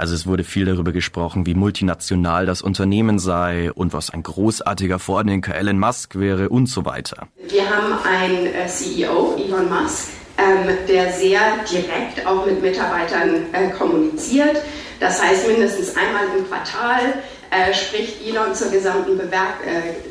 Also 0.00 0.14
es 0.14 0.26
wurde 0.26 0.44
viel 0.44 0.64
darüber 0.64 0.92
gesprochen, 0.92 1.44
wie 1.44 1.54
multinational 1.54 2.46
das 2.46 2.62
Unternehmen 2.62 3.18
sei 3.18 3.70
und 3.70 3.92
was 3.92 4.08
ein 4.08 4.22
großartiger 4.22 4.98
Vordenker 4.98 5.54
Elon 5.54 5.78
Musk 5.78 6.18
wäre 6.18 6.48
und 6.48 6.70
so 6.70 6.86
weiter. 6.86 7.28
Wir 7.50 7.68
haben 7.68 7.92
einen 8.02 8.46
äh, 8.46 8.66
CEO, 8.66 9.36
Elon 9.36 9.68
Musk, 9.68 10.08
ähm, 10.38 10.74
der 10.88 11.12
sehr 11.12 11.40
direkt 11.70 12.26
auch 12.26 12.46
mit 12.46 12.62
Mitarbeitern 12.62 13.52
äh, 13.52 13.68
kommuniziert. 13.72 14.62
Das 15.00 15.22
heißt, 15.22 15.46
mindestens 15.46 15.94
einmal 15.94 16.24
im 16.34 16.48
Quartal 16.48 17.12
äh, 17.50 17.74
spricht 17.74 18.26
Elon 18.26 18.54
zur 18.54 18.70
gesamten, 18.70 19.18
Bewerb, 19.18 19.58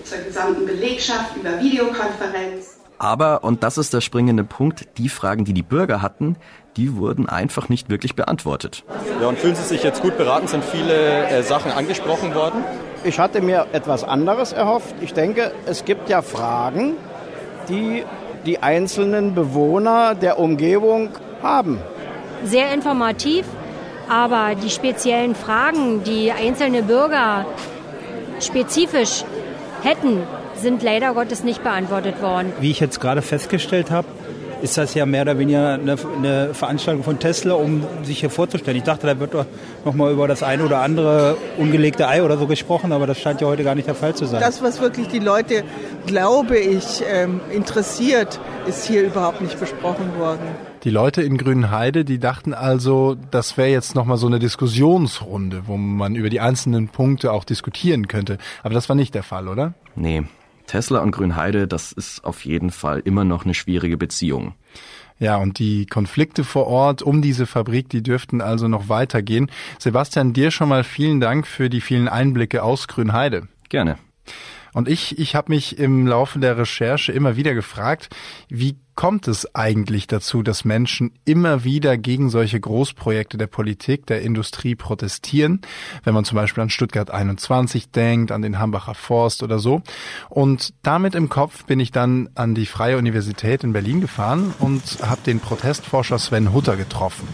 zur 0.03 0.19
gesamten 0.19 0.67
Belegschaft 0.67 1.35
über 1.35 1.59
Videokonferenz. 1.59 2.78
Aber, 2.99 3.45
und 3.45 3.63
das 3.63 3.77
ist 3.77 3.93
der 3.93 4.01
springende 4.01 4.43
Punkt, 4.43 4.87
die 4.97 5.07
Fragen, 5.07 5.45
die 5.45 5.53
die 5.53 5.63
Bürger 5.63 6.01
hatten, 6.01 6.35
die 6.75 6.95
wurden 6.97 7.27
einfach 7.27 7.69
nicht 7.69 7.89
wirklich 7.89 8.15
beantwortet. 8.15 8.83
Ja, 9.21 9.27
und 9.27 9.39
fühlen 9.39 9.55
Sie 9.55 9.63
sich 9.63 9.83
jetzt 9.83 10.01
gut 10.01 10.17
beraten? 10.17 10.47
Sind 10.47 10.63
viele 10.63 11.27
äh, 11.27 11.41
Sachen 11.41 11.71
angesprochen 11.71 12.35
worden? 12.35 12.63
Ich 13.05 13.17
hatte 13.17 13.41
mir 13.41 13.67
etwas 13.71 14.03
anderes 14.03 14.51
erhofft. 14.51 14.93
Ich 15.01 15.13
denke, 15.13 15.53
es 15.65 15.85
gibt 15.85 16.09
ja 16.09 16.21
Fragen, 16.21 16.95
die 17.69 18.03
die 18.45 18.59
einzelnen 18.59 19.35
Bewohner 19.35 20.15
der 20.15 20.39
Umgebung 20.39 21.09
haben. 21.41 21.79
Sehr 22.43 22.73
informativ, 22.73 23.45
aber 24.09 24.55
die 24.55 24.69
speziellen 24.69 25.35
Fragen, 25.35 26.03
die 26.03 26.31
einzelne 26.31 26.83
Bürger 26.83 27.45
spezifisch 28.39 29.23
hätten, 29.83 30.23
sind 30.59 30.83
leider 30.83 31.13
Gottes 31.13 31.43
nicht 31.43 31.63
beantwortet 31.63 32.21
worden. 32.21 32.53
Wie 32.59 32.71
ich 32.71 32.79
jetzt 32.79 32.99
gerade 32.99 33.21
festgestellt 33.21 33.91
habe, 33.91 34.07
ist 34.61 34.77
das 34.77 34.93
ja 34.93 35.05
mehr 35.05 35.21
oder 35.23 35.37
weniger 35.37 35.73
eine, 35.73 35.95
eine, 36.17 36.53
Veranstaltung 36.53 37.03
von 37.03 37.19
Tesla, 37.19 37.53
um 37.53 37.83
sich 38.03 38.19
hier 38.19 38.29
vorzustellen. 38.29 38.77
Ich 38.77 38.83
dachte, 38.83 39.07
da 39.07 39.19
wird 39.19 39.33
doch 39.33 39.45
noch 39.85 39.93
mal 39.93 40.11
über 40.11 40.27
das 40.27 40.43
eine 40.43 40.63
oder 40.63 40.81
andere 40.81 41.37
ungelegte 41.57 42.07
Ei 42.07 42.23
oder 42.23 42.37
so 42.37 42.47
gesprochen, 42.47 42.91
aber 42.91 43.07
das 43.07 43.19
scheint 43.19 43.41
ja 43.41 43.47
heute 43.47 43.63
gar 43.63 43.75
nicht 43.75 43.87
der 43.87 43.95
Fall 43.95 44.15
zu 44.15 44.25
sein. 44.25 44.41
Das, 44.41 44.61
was 44.61 44.81
wirklich 44.81 45.07
die 45.07 45.19
Leute, 45.19 45.63
glaube 46.05 46.57
ich, 46.57 47.03
ähm, 47.09 47.39
interessiert, 47.51 48.39
ist 48.67 48.85
hier 48.85 49.03
überhaupt 49.03 49.41
nicht 49.41 49.59
besprochen 49.59 50.17
worden. 50.17 50.41
Die 50.83 50.91
Leute 50.91 51.21
in 51.21 51.37
Grünheide, 51.37 52.05
die 52.05 52.19
dachten 52.19 52.53
also, 52.53 53.17
das 53.31 53.57
wäre 53.57 53.69
jetzt 53.69 53.95
nochmal 53.95 54.17
so 54.17 54.27
eine 54.27 54.39
Diskussionsrunde, 54.39 55.63
wo 55.65 55.75
man 55.75 56.15
über 56.15 56.29
die 56.29 56.39
einzelnen 56.39 56.87
Punkte 56.87 57.33
auch 57.33 57.43
diskutieren 57.43 58.07
könnte. 58.07 58.37
Aber 58.63 58.73
das 58.73 58.87
war 58.87 58.95
nicht 58.95 59.13
der 59.13 59.23
Fall, 59.23 59.49
oder? 59.49 59.73
Nee. 59.95 60.23
Tesla 60.69 60.99
und 60.99 61.11
Grünheide, 61.11 61.67
das 61.67 61.91
ist 61.91 62.23
auf 62.23 62.45
jeden 62.45 62.69
Fall 62.69 63.01
immer 63.03 63.23
noch 63.23 63.43
eine 63.43 63.55
schwierige 63.55 63.97
Beziehung. 63.97 64.53
Ja, 65.17 65.35
und 65.37 65.59
die 65.59 65.85
Konflikte 65.85 66.43
vor 66.43 66.67
Ort 66.67 67.01
um 67.01 67.21
diese 67.21 67.45
Fabrik, 67.45 67.89
die 67.89 68.03
dürften 68.03 68.39
also 68.39 68.67
noch 68.67 68.87
weitergehen. 68.87 69.51
Sebastian, 69.79 70.31
dir 70.31 70.51
schon 70.51 70.69
mal 70.69 70.83
vielen 70.83 71.19
Dank 71.19 71.45
für 71.45 71.69
die 71.69 71.81
vielen 71.81 72.07
Einblicke 72.07 72.63
aus 72.63 72.87
Grünheide. 72.87 73.47
Gerne. 73.67 73.97
Und 74.73 74.87
ich, 74.87 75.17
ich 75.19 75.35
habe 75.35 75.51
mich 75.51 75.77
im 75.79 76.07
Laufe 76.07 76.39
der 76.39 76.57
Recherche 76.57 77.11
immer 77.11 77.35
wieder 77.35 77.53
gefragt, 77.53 78.09
wie 78.49 78.77
kommt 78.99 79.29
es 79.29 79.55
eigentlich 79.55 80.07
dazu, 80.07 80.43
dass 80.43 80.65
Menschen 80.65 81.13
immer 81.23 81.63
wieder 81.63 81.97
gegen 81.97 82.29
solche 82.29 82.59
Großprojekte 82.59 83.37
der 83.37 83.47
Politik, 83.47 84.05
der 84.07 84.21
Industrie 84.21 84.75
protestieren, 84.75 85.61
wenn 86.03 86.13
man 86.13 86.25
zum 86.25 86.35
Beispiel 86.35 86.63
an 86.63 86.69
Stuttgart 86.69 87.09
21 87.09 87.91
denkt, 87.91 88.33
an 88.33 88.41
den 88.41 88.59
Hambacher 88.59 88.95
Forst 88.95 89.41
oder 89.41 89.57
so. 89.57 89.81
Und 90.27 90.73
damit 90.83 91.15
im 91.15 91.29
Kopf 91.29 91.63
bin 91.63 91.79
ich 91.79 91.91
dann 91.91 92.27
an 92.35 92.55
die 92.55 92.65
Freie 92.65 92.97
Universität 92.97 93.63
in 93.63 93.71
Berlin 93.71 94.01
gefahren 94.01 94.53
und 94.59 94.83
habe 95.01 95.21
den 95.25 95.39
Protestforscher 95.39 96.19
Sven 96.19 96.53
Hutter 96.53 96.75
getroffen. 96.75 97.25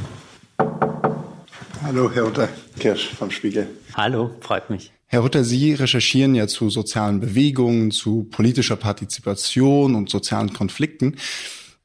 Hallo, 1.84 2.12
Herr 2.14 2.26
Hutter, 2.26 2.50
Kirsch 2.80 3.10
vom 3.10 3.32
Spiegel. 3.32 3.68
Hallo, 3.96 4.30
freut 4.42 4.70
mich. 4.70 4.95
Herr 5.16 5.22
Rutter, 5.22 5.46
Sie 5.46 5.74
recherchieren 5.74 6.36
ja 6.36 6.46
zu 6.46 6.70
sozialen 6.70 7.22
Bewegungen, 7.22 7.92
zu 7.92 8.26
politischer 8.26 8.76
Partizipation 8.76 9.96
und 9.96 10.10
sozialen 10.10 10.52
Konflikten. 10.52 11.16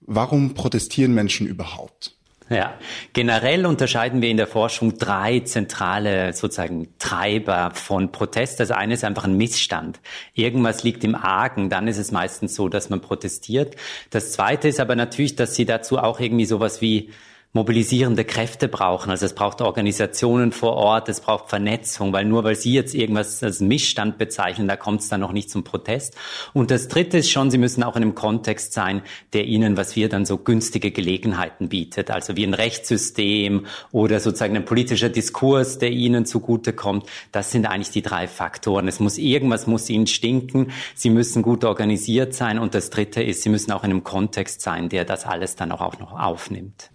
Warum 0.00 0.54
protestieren 0.54 1.14
Menschen 1.14 1.46
überhaupt? 1.46 2.16
Ja, 2.48 2.74
generell 3.12 3.66
unterscheiden 3.66 4.20
wir 4.20 4.30
in 4.30 4.36
der 4.36 4.48
Forschung 4.48 4.98
drei 4.98 5.38
zentrale 5.38 6.32
sozusagen 6.32 6.88
Treiber 6.98 7.70
von 7.72 8.10
Protest. 8.10 8.58
Das 8.58 8.72
eine 8.72 8.94
ist 8.94 9.04
einfach 9.04 9.22
ein 9.22 9.36
Missstand. 9.36 10.00
Irgendwas 10.34 10.82
liegt 10.82 11.04
im 11.04 11.14
Argen, 11.14 11.70
dann 11.70 11.86
ist 11.86 11.98
es 11.98 12.10
meistens 12.10 12.56
so, 12.56 12.68
dass 12.68 12.90
man 12.90 13.00
protestiert. 13.00 13.76
Das 14.10 14.32
zweite 14.32 14.66
ist 14.66 14.80
aber 14.80 14.96
natürlich, 14.96 15.36
dass 15.36 15.54
sie 15.54 15.66
dazu 15.66 15.98
auch 15.98 16.18
irgendwie 16.18 16.46
sowas 16.46 16.80
wie 16.80 17.10
mobilisierende 17.52 18.24
Kräfte 18.24 18.68
brauchen. 18.68 19.10
Also 19.10 19.26
es 19.26 19.34
braucht 19.34 19.60
Organisationen 19.60 20.52
vor 20.52 20.74
Ort, 20.74 21.08
es 21.08 21.20
braucht 21.20 21.48
Vernetzung, 21.48 22.12
weil 22.12 22.24
nur 22.24 22.44
weil 22.44 22.54
Sie 22.54 22.72
jetzt 22.72 22.94
irgendwas 22.94 23.42
als 23.42 23.60
Missstand 23.60 24.18
bezeichnen, 24.18 24.68
da 24.68 24.76
kommt 24.76 25.00
es 25.00 25.08
dann 25.08 25.20
noch 25.20 25.32
nicht 25.32 25.50
zum 25.50 25.64
Protest. 25.64 26.14
Und 26.52 26.70
das 26.70 26.86
Dritte 26.86 27.18
ist 27.18 27.30
schon, 27.30 27.50
Sie 27.50 27.58
müssen 27.58 27.82
auch 27.82 27.96
in 27.96 28.02
einem 28.02 28.14
Kontext 28.14 28.72
sein, 28.72 29.02
der 29.32 29.46
Ihnen, 29.46 29.76
was 29.76 29.96
wir 29.96 30.08
dann 30.08 30.26
so 30.26 30.38
günstige 30.38 30.92
Gelegenheiten 30.92 31.68
bietet, 31.68 32.12
also 32.12 32.36
wie 32.36 32.44
ein 32.44 32.54
Rechtssystem 32.54 33.66
oder 33.90 34.20
sozusagen 34.20 34.54
ein 34.54 34.64
politischer 34.64 35.08
Diskurs, 35.08 35.78
der 35.78 35.90
Ihnen 35.90 36.26
zugutekommt. 36.26 37.06
Das 37.32 37.50
sind 37.50 37.66
eigentlich 37.66 37.90
die 37.90 38.02
drei 38.02 38.28
Faktoren. 38.28 38.86
Es 38.86 39.00
muss 39.00 39.18
irgendwas 39.18 39.66
muss 39.66 39.90
Ihnen 39.90 40.06
stinken, 40.06 40.70
Sie 40.94 41.10
müssen 41.10 41.42
gut 41.42 41.64
organisiert 41.64 42.32
sein 42.32 42.60
und 42.60 42.76
das 42.76 42.90
Dritte 42.90 43.24
ist, 43.24 43.42
Sie 43.42 43.48
müssen 43.48 43.72
auch 43.72 43.82
in 43.82 43.90
einem 43.90 44.04
Kontext 44.04 44.60
sein, 44.60 44.88
der 44.88 45.04
das 45.04 45.26
alles 45.26 45.56
dann 45.56 45.72
auch 45.72 45.98
noch 45.98 46.12
aufnimmt. 46.12 46.90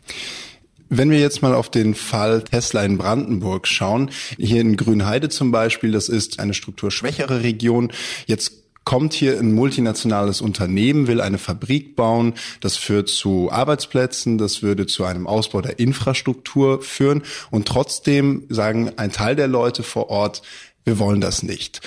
Wenn 0.89 1.09
wir 1.09 1.19
jetzt 1.19 1.41
mal 1.41 1.55
auf 1.55 1.69
den 1.69 1.95
Fall 1.95 2.43
Tesla 2.43 2.83
in 2.83 2.97
Brandenburg 2.97 3.67
schauen, 3.67 4.11
hier 4.37 4.61
in 4.61 4.77
Grünheide 4.77 5.29
zum 5.29 5.51
Beispiel, 5.51 5.91
das 5.91 6.09
ist 6.09 6.39
eine 6.39 6.53
strukturschwächere 6.53 7.41
Region. 7.41 7.91
Jetzt 8.27 8.65
kommt 8.85 9.13
hier 9.13 9.39
ein 9.39 9.51
multinationales 9.51 10.41
Unternehmen, 10.41 11.07
will 11.07 11.19
eine 11.19 11.39
Fabrik 11.39 11.95
bauen, 11.95 12.35
das 12.61 12.77
führt 12.77 13.09
zu 13.09 13.51
Arbeitsplätzen, 13.51 14.37
das 14.37 14.61
würde 14.61 14.85
zu 14.85 15.03
einem 15.03 15.25
Ausbau 15.27 15.61
der 15.61 15.79
Infrastruktur 15.79 16.81
führen 16.81 17.23
und 17.49 17.67
trotzdem 17.67 18.45
sagen 18.49 18.91
ein 18.97 19.11
Teil 19.11 19.35
der 19.35 19.47
Leute 19.47 19.81
vor 19.81 20.09
Ort, 20.11 20.43
wir 20.83 20.99
wollen 20.99 21.19
das 21.19 21.41
nicht. 21.41 21.81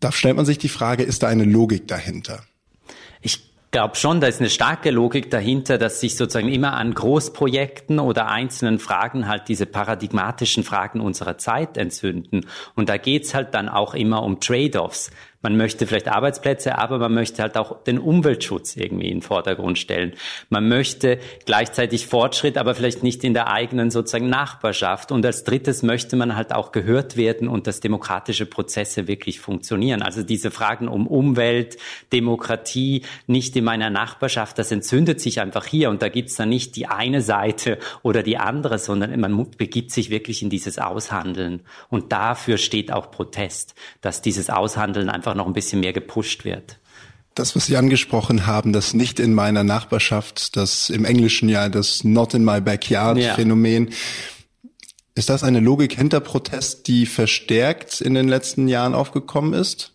Da 0.00 0.12
stellt 0.12 0.36
man 0.36 0.46
sich 0.46 0.58
die 0.58 0.68
Frage, 0.68 1.02
ist 1.02 1.22
da 1.22 1.28
eine 1.28 1.44
Logik 1.44 1.88
dahinter? 1.88 2.44
Glaube 3.70 3.96
schon, 3.96 4.22
da 4.22 4.28
ist 4.28 4.40
eine 4.40 4.48
starke 4.48 4.90
Logik 4.90 5.30
dahinter, 5.30 5.76
dass 5.76 6.00
sich 6.00 6.16
sozusagen 6.16 6.48
immer 6.48 6.72
an 6.72 6.94
Großprojekten 6.94 7.98
oder 7.98 8.28
einzelnen 8.28 8.78
Fragen 8.78 9.28
halt 9.28 9.48
diese 9.48 9.66
paradigmatischen 9.66 10.64
Fragen 10.64 11.02
unserer 11.02 11.36
Zeit 11.36 11.76
entzünden. 11.76 12.46
Und 12.76 12.88
da 12.88 12.96
geht's 12.96 13.34
halt 13.34 13.52
dann 13.52 13.68
auch 13.68 13.92
immer 13.92 14.22
um 14.22 14.40
Trade-offs. 14.40 15.10
Man 15.40 15.56
möchte 15.56 15.86
vielleicht 15.86 16.08
Arbeitsplätze, 16.08 16.78
aber 16.78 16.98
man 16.98 17.14
möchte 17.14 17.42
halt 17.42 17.56
auch 17.56 17.84
den 17.84 18.00
Umweltschutz 18.00 18.76
irgendwie 18.76 19.06
in 19.06 19.18
den 19.18 19.22
Vordergrund 19.22 19.78
stellen. 19.78 20.14
Man 20.50 20.68
möchte 20.68 21.20
gleichzeitig 21.46 22.06
Fortschritt, 22.06 22.58
aber 22.58 22.74
vielleicht 22.74 23.04
nicht 23.04 23.22
in 23.22 23.34
der 23.34 23.48
eigenen 23.48 23.92
sozusagen 23.92 24.28
Nachbarschaft. 24.28 25.12
Und 25.12 25.24
als 25.24 25.44
drittes 25.44 25.84
möchte 25.84 26.16
man 26.16 26.34
halt 26.34 26.52
auch 26.52 26.72
gehört 26.72 27.16
werden 27.16 27.46
und 27.46 27.68
dass 27.68 27.78
demokratische 27.78 28.46
Prozesse 28.46 29.06
wirklich 29.06 29.38
funktionieren. 29.38 30.02
Also 30.02 30.24
diese 30.24 30.50
Fragen 30.50 30.88
um 30.88 31.06
Umwelt, 31.06 31.76
Demokratie, 32.12 33.02
nicht 33.28 33.54
in 33.54 33.62
meiner 33.62 33.90
Nachbarschaft, 33.90 34.58
das 34.58 34.72
entzündet 34.72 35.20
sich 35.20 35.40
einfach 35.40 35.66
hier. 35.66 35.90
Und 35.90 36.02
da 36.02 36.08
gibt's 36.08 36.34
dann 36.34 36.48
nicht 36.48 36.74
die 36.74 36.86
eine 36.86 37.22
Seite 37.22 37.78
oder 38.02 38.24
die 38.24 38.38
andere, 38.38 38.78
sondern 38.78 39.18
man 39.20 39.50
begibt 39.56 39.92
sich 39.92 40.10
wirklich 40.10 40.42
in 40.42 40.50
dieses 40.50 40.80
Aushandeln. 40.80 41.60
Und 41.88 42.10
dafür 42.12 42.58
steht 42.58 42.92
auch 42.92 43.12
Protest, 43.12 43.76
dass 44.00 44.20
dieses 44.20 44.50
Aushandeln 44.50 45.08
einfach 45.08 45.27
einfach 45.28 45.36
noch 45.36 45.46
ein 45.46 45.52
bisschen 45.52 45.80
mehr 45.80 45.92
gepusht 45.92 46.44
wird. 46.44 46.78
Das, 47.34 47.54
was 47.54 47.66
Sie 47.66 47.76
angesprochen 47.76 48.46
haben, 48.46 48.72
das 48.72 48.94
nicht 48.94 49.20
in 49.20 49.32
meiner 49.34 49.62
Nachbarschaft, 49.62 50.56
das 50.56 50.90
im 50.90 51.04
Englischen 51.04 51.48
ja 51.48 51.68
das 51.68 52.02
Not 52.02 52.34
in 52.34 52.44
my 52.44 52.60
backyard 52.60 53.20
Phänomen. 53.36 53.88
Ja. 53.88 53.94
Ist 55.14 55.28
das 55.28 55.44
eine 55.44 55.60
Logik 55.60 55.96
hinter 55.96 56.20
Protest, 56.20 56.86
die 56.86 57.06
verstärkt 57.06 58.00
in 58.00 58.14
den 58.14 58.28
letzten 58.28 58.68
Jahren 58.68 58.94
aufgekommen 58.94 59.52
ist? 59.52 59.92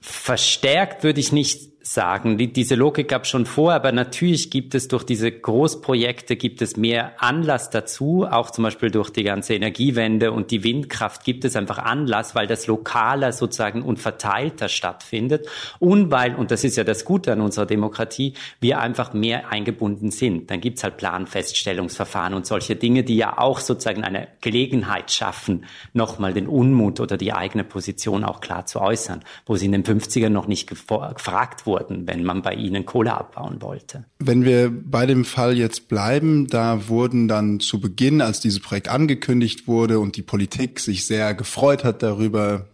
Verstärkt 0.00 1.04
würde 1.04 1.20
ich 1.20 1.32
nicht 1.32 1.71
sagen. 1.82 2.38
Die, 2.38 2.52
diese 2.52 2.74
Logik 2.74 3.08
gab 3.08 3.26
schon 3.26 3.44
vor, 3.44 3.72
aber 3.72 3.92
natürlich 3.92 4.50
gibt 4.50 4.74
es 4.74 4.88
durch 4.88 5.04
diese 5.04 5.30
Großprojekte 5.30 6.36
gibt 6.36 6.62
es 6.62 6.76
mehr 6.76 7.12
Anlass 7.18 7.70
dazu, 7.70 8.26
auch 8.30 8.50
zum 8.50 8.64
Beispiel 8.64 8.90
durch 8.90 9.10
die 9.10 9.24
ganze 9.24 9.54
Energiewende 9.54 10.32
und 10.32 10.50
die 10.50 10.64
Windkraft 10.64 11.24
gibt 11.24 11.44
es 11.44 11.56
einfach 11.56 11.78
Anlass, 11.78 12.34
weil 12.34 12.46
das 12.46 12.66
lokaler 12.66 13.32
sozusagen 13.32 13.82
und 13.82 13.98
verteilter 13.98 14.68
stattfindet 14.68 15.48
und 15.80 16.10
weil, 16.10 16.34
und 16.34 16.50
das 16.50 16.64
ist 16.64 16.76
ja 16.76 16.84
das 16.84 17.04
Gute 17.04 17.32
an 17.32 17.40
unserer 17.40 17.66
Demokratie, 17.66 18.34
wir 18.60 18.80
einfach 18.80 19.12
mehr 19.12 19.50
eingebunden 19.50 20.10
sind. 20.10 20.50
Dann 20.50 20.60
gibt's 20.60 20.84
halt 20.84 20.96
Planfeststellungsverfahren 20.96 22.34
und 22.34 22.46
solche 22.46 22.76
Dinge, 22.76 23.02
die 23.02 23.16
ja 23.16 23.38
auch 23.38 23.58
sozusagen 23.58 24.04
eine 24.04 24.28
Gelegenheit 24.40 25.10
schaffen, 25.10 25.64
nochmal 25.92 26.32
den 26.32 26.46
Unmut 26.46 27.00
oder 27.00 27.16
die 27.16 27.32
eigene 27.32 27.64
Position 27.64 28.24
auch 28.24 28.40
klar 28.40 28.66
zu 28.66 28.80
äußern, 28.80 29.20
wo 29.46 29.56
sie 29.56 29.66
in 29.66 29.72
den 29.72 29.84
50ern 29.84 30.28
noch 30.28 30.46
nicht 30.46 30.68
gefragt 30.68 31.66
wurden 31.66 31.71
wurden, 31.72 32.06
wenn 32.06 32.22
man 32.22 32.42
bei 32.42 32.52
ihnen 32.54 32.84
Kohle 32.84 33.14
abbauen 33.14 33.62
wollte. 33.62 34.04
Wenn 34.18 34.44
wir 34.44 34.70
bei 34.70 35.06
dem 35.06 35.24
Fall 35.24 35.56
jetzt 35.56 35.88
bleiben, 35.88 36.46
da 36.46 36.88
wurden 36.88 37.28
dann 37.28 37.60
zu 37.60 37.80
Beginn, 37.80 38.20
als 38.20 38.40
dieses 38.40 38.60
Projekt 38.60 38.88
angekündigt 38.88 39.66
wurde 39.66 39.98
und 39.98 40.16
die 40.16 40.22
Politik 40.22 40.80
sich 40.80 41.06
sehr 41.06 41.34
gefreut 41.34 41.82
hat 41.82 42.02
darüber, 42.02 42.68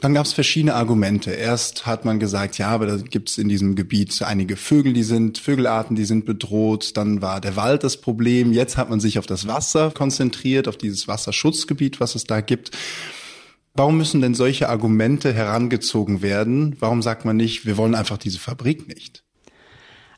dann 0.00 0.14
gab 0.14 0.26
es 0.26 0.32
verschiedene 0.32 0.74
Argumente. 0.74 1.32
Erst 1.32 1.84
hat 1.84 2.04
man 2.04 2.20
gesagt, 2.20 2.56
ja, 2.58 2.68
aber 2.68 2.86
da 2.86 2.96
gibt 2.98 3.30
es 3.30 3.38
in 3.38 3.48
diesem 3.48 3.74
Gebiet 3.74 4.22
einige 4.22 4.56
Vögel, 4.56 4.92
die 4.92 5.02
sind, 5.02 5.38
Vögelarten, 5.38 5.96
die 5.96 6.04
sind 6.04 6.24
bedroht. 6.24 6.96
Dann 6.96 7.20
war 7.20 7.40
der 7.40 7.56
Wald 7.56 7.82
das 7.82 7.96
Problem. 7.96 8.52
Jetzt 8.52 8.76
hat 8.76 8.90
man 8.90 9.00
sich 9.00 9.18
auf 9.18 9.26
das 9.26 9.48
Wasser 9.48 9.90
konzentriert, 9.90 10.68
auf 10.68 10.76
dieses 10.76 11.08
Wasserschutzgebiet, 11.08 11.98
was 11.98 12.14
es 12.14 12.24
da 12.24 12.40
gibt. 12.40 12.70
Warum 13.78 13.96
müssen 13.96 14.20
denn 14.20 14.34
solche 14.34 14.68
Argumente 14.68 15.32
herangezogen 15.32 16.20
werden? 16.20 16.76
Warum 16.80 17.00
sagt 17.00 17.24
man 17.24 17.36
nicht, 17.36 17.64
wir 17.64 17.76
wollen 17.76 17.94
einfach 17.94 18.18
diese 18.18 18.40
Fabrik 18.40 18.88
nicht? 18.88 19.22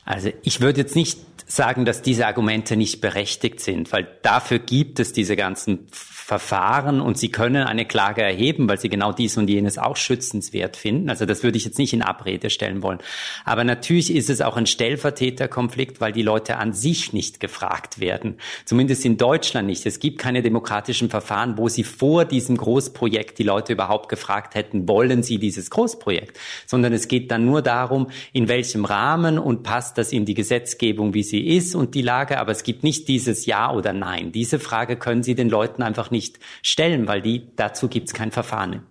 Also 0.03 0.31
ich 0.41 0.61
würde 0.61 0.81
jetzt 0.81 0.95
nicht 0.95 1.19
sagen, 1.45 1.85
dass 1.85 2.01
diese 2.01 2.25
Argumente 2.25 2.75
nicht 2.75 3.01
berechtigt 3.01 3.59
sind, 3.59 3.91
weil 3.91 4.07
dafür 4.23 4.57
gibt 4.57 4.99
es 4.99 5.13
diese 5.13 5.35
ganzen 5.35 5.85
Verfahren 6.31 7.01
und 7.01 7.17
Sie 7.17 7.27
können 7.27 7.63
eine 7.63 7.83
Klage 7.83 8.21
erheben, 8.21 8.69
weil 8.69 8.79
Sie 8.79 8.87
genau 8.87 9.11
dies 9.11 9.35
und 9.35 9.49
jenes 9.49 9.77
auch 9.77 9.97
schützenswert 9.97 10.77
finden. 10.77 11.09
Also 11.09 11.25
das 11.25 11.43
würde 11.43 11.57
ich 11.57 11.65
jetzt 11.65 11.77
nicht 11.77 11.91
in 11.91 12.01
Abrede 12.01 12.49
stellen 12.49 12.81
wollen. 12.83 12.99
Aber 13.43 13.65
natürlich 13.65 14.15
ist 14.15 14.29
es 14.29 14.39
auch 14.39 14.55
ein 14.55 14.65
Stellvertreterkonflikt, 14.65 15.99
weil 15.99 16.13
die 16.13 16.21
Leute 16.21 16.55
an 16.55 16.71
sich 16.71 17.11
nicht 17.11 17.41
gefragt 17.41 17.99
werden. 17.99 18.37
Zumindest 18.63 19.03
in 19.03 19.17
Deutschland 19.17 19.67
nicht. 19.67 19.85
Es 19.85 19.99
gibt 19.99 20.19
keine 20.19 20.41
demokratischen 20.41 21.09
Verfahren, 21.09 21.57
wo 21.57 21.67
Sie 21.67 21.83
vor 21.83 22.23
diesem 22.23 22.55
Großprojekt 22.55 23.37
die 23.37 23.43
Leute 23.43 23.73
überhaupt 23.73 24.07
gefragt 24.07 24.55
hätten, 24.55 24.87
wollen 24.87 25.23
Sie 25.23 25.37
dieses 25.37 25.69
Großprojekt? 25.69 26.39
Sondern 26.65 26.93
es 26.93 27.09
geht 27.09 27.29
dann 27.29 27.43
nur 27.43 27.61
darum, 27.61 28.07
in 28.31 28.47
welchem 28.47 28.85
Rahmen 28.85 29.37
und 29.37 29.63
passt 29.63 29.97
das 29.97 30.13
in 30.13 30.23
die 30.23 30.33
Gesetzgebung, 30.33 31.13
wie 31.13 31.23
sie 31.23 31.45
ist 31.57 31.75
und 31.75 31.93
die 31.93 32.01
Lage. 32.01 32.39
Aber 32.39 32.53
es 32.53 32.63
gibt 32.63 32.83
nicht 32.83 33.09
dieses 33.09 33.45
Ja 33.45 33.73
oder 33.73 33.91
Nein. 33.91 34.31
Diese 34.31 34.59
Frage 34.59 34.95
können 34.95 35.23
Sie 35.23 35.35
den 35.35 35.49
Leuten 35.49 35.83
einfach 35.83 36.09
nicht 36.09 36.20
nicht 36.21 36.39
stellen, 36.61 37.07
weil 37.07 37.21
die, 37.21 37.47
dazu 37.55 37.87
gibt 37.87 38.07
es 38.07 38.13
kein 38.13 38.31
Verfahren. 38.31 38.83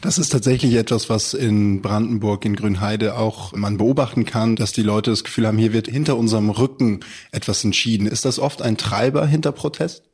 Das 0.00 0.16
ist 0.16 0.30
tatsächlich 0.30 0.74
etwas, 0.74 1.10
was 1.10 1.34
in 1.34 1.82
Brandenburg, 1.82 2.46
in 2.46 2.56
Grünheide 2.56 3.16
auch 3.16 3.52
man 3.52 3.76
beobachten 3.76 4.24
kann, 4.24 4.56
dass 4.56 4.72
die 4.72 4.82
Leute 4.82 5.10
das 5.10 5.24
Gefühl 5.24 5.46
haben, 5.46 5.58
hier 5.58 5.74
wird 5.74 5.88
hinter 5.88 6.16
unserem 6.16 6.48
Rücken 6.48 7.00
etwas 7.32 7.62
entschieden. 7.64 8.06
Ist 8.06 8.24
das 8.24 8.38
oft 8.38 8.62
ein 8.62 8.78
Treiber 8.78 9.26
hinter 9.26 9.52
Protest? 9.52 10.07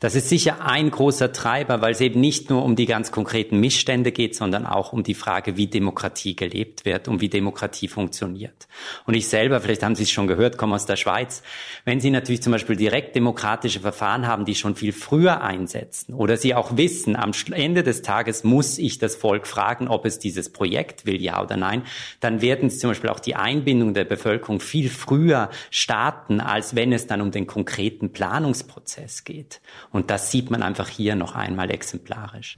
Das 0.00 0.14
ist 0.14 0.30
sicher 0.30 0.64
ein 0.64 0.90
großer 0.90 1.30
Treiber, 1.30 1.82
weil 1.82 1.92
es 1.92 2.00
eben 2.00 2.20
nicht 2.20 2.48
nur 2.48 2.64
um 2.64 2.74
die 2.74 2.86
ganz 2.86 3.12
konkreten 3.12 3.60
Missstände 3.60 4.12
geht, 4.12 4.34
sondern 4.34 4.64
auch 4.64 4.94
um 4.94 5.02
die 5.02 5.12
Frage, 5.12 5.58
wie 5.58 5.66
Demokratie 5.66 6.34
gelebt 6.34 6.86
wird 6.86 7.06
und 7.06 7.20
wie 7.20 7.28
Demokratie 7.28 7.86
funktioniert. 7.86 8.66
Und 9.04 9.12
ich 9.12 9.28
selber, 9.28 9.60
vielleicht 9.60 9.82
haben 9.82 9.94
Sie 9.94 10.04
es 10.04 10.10
schon 10.10 10.26
gehört, 10.26 10.56
komme 10.56 10.74
aus 10.74 10.86
der 10.86 10.96
Schweiz. 10.96 11.42
Wenn 11.84 12.00
Sie 12.00 12.10
natürlich 12.10 12.40
zum 12.40 12.52
Beispiel 12.52 12.76
direkt 12.76 13.14
demokratische 13.14 13.80
Verfahren 13.80 14.26
haben, 14.26 14.46
die 14.46 14.54
schon 14.54 14.74
viel 14.74 14.94
früher 14.94 15.42
einsetzen 15.42 16.14
oder 16.14 16.38
Sie 16.38 16.54
auch 16.54 16.78
wissen, 16.78 17.14
am 17.14 17.32
Ende 17.52 17.82
des 17.82 18.00
Tages 18.00 18.42
muss 18.42 18.78
ich 18.78 18.98
das 18.98 19.16
Volk 19.16 19.46
fragen, 19.46 19.86
ob 19.86 20.06
es 20.06 20.18
dieses 20.18 20.50
Projekt 20.50 21.04
will, 21.04 21.20
ja 21.20 21.42
oder 21.42 21.58
nein, 21.58 21.82
dann 22.20 22.40
werden 22.40 22.70
Sie 22.70 22.78
zum 22.78 22.90
Beispiel 22.90 23.10
auch 23.10 23.20
die 23.20 23.36
Einbindung 23.36 23.92
der 23.92 24.06
Bevölkerung 24.06 24.60
viel 24.60 24.88
früher 24.88 25.50
starten, 25.70 26.40
als 26.40 26.74
wenn 26.74 26.94
es 26.94 27.06
dann 27.06 27.20
um 27.20 27.32
den 27.32 27.46
konkreten 27.46 28.14
Planungsprozess 28.14 29.24
geht. 29.24 29.60
Und 29.90 30.10
das 30.10 30.30
sieht 30.30 30.50
man 30.50 30.62
einfach 30.62 30.88
hier 30.88 31.16
noch 31.16 31.34
einmal 31.34 31.70
exemplarisch. 31.70 32.56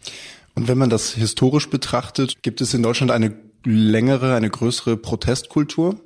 Und 0.54 0.68
wenn 0.68 0.78
man 0.78 0.90
das 0.90 1.14
historisch 1.14 1.70
betrachtet, 1.70 2.42
gibt 2.42 2.60
es 2.60 2.74
in 2.74 2.82
Deutschland 2.82 3.10
eine 3.10 3.34
längere, 3.64 4.34
eine 4.34 4.50
größere 4.50 4.96
Protestkultur? 4.96 6.00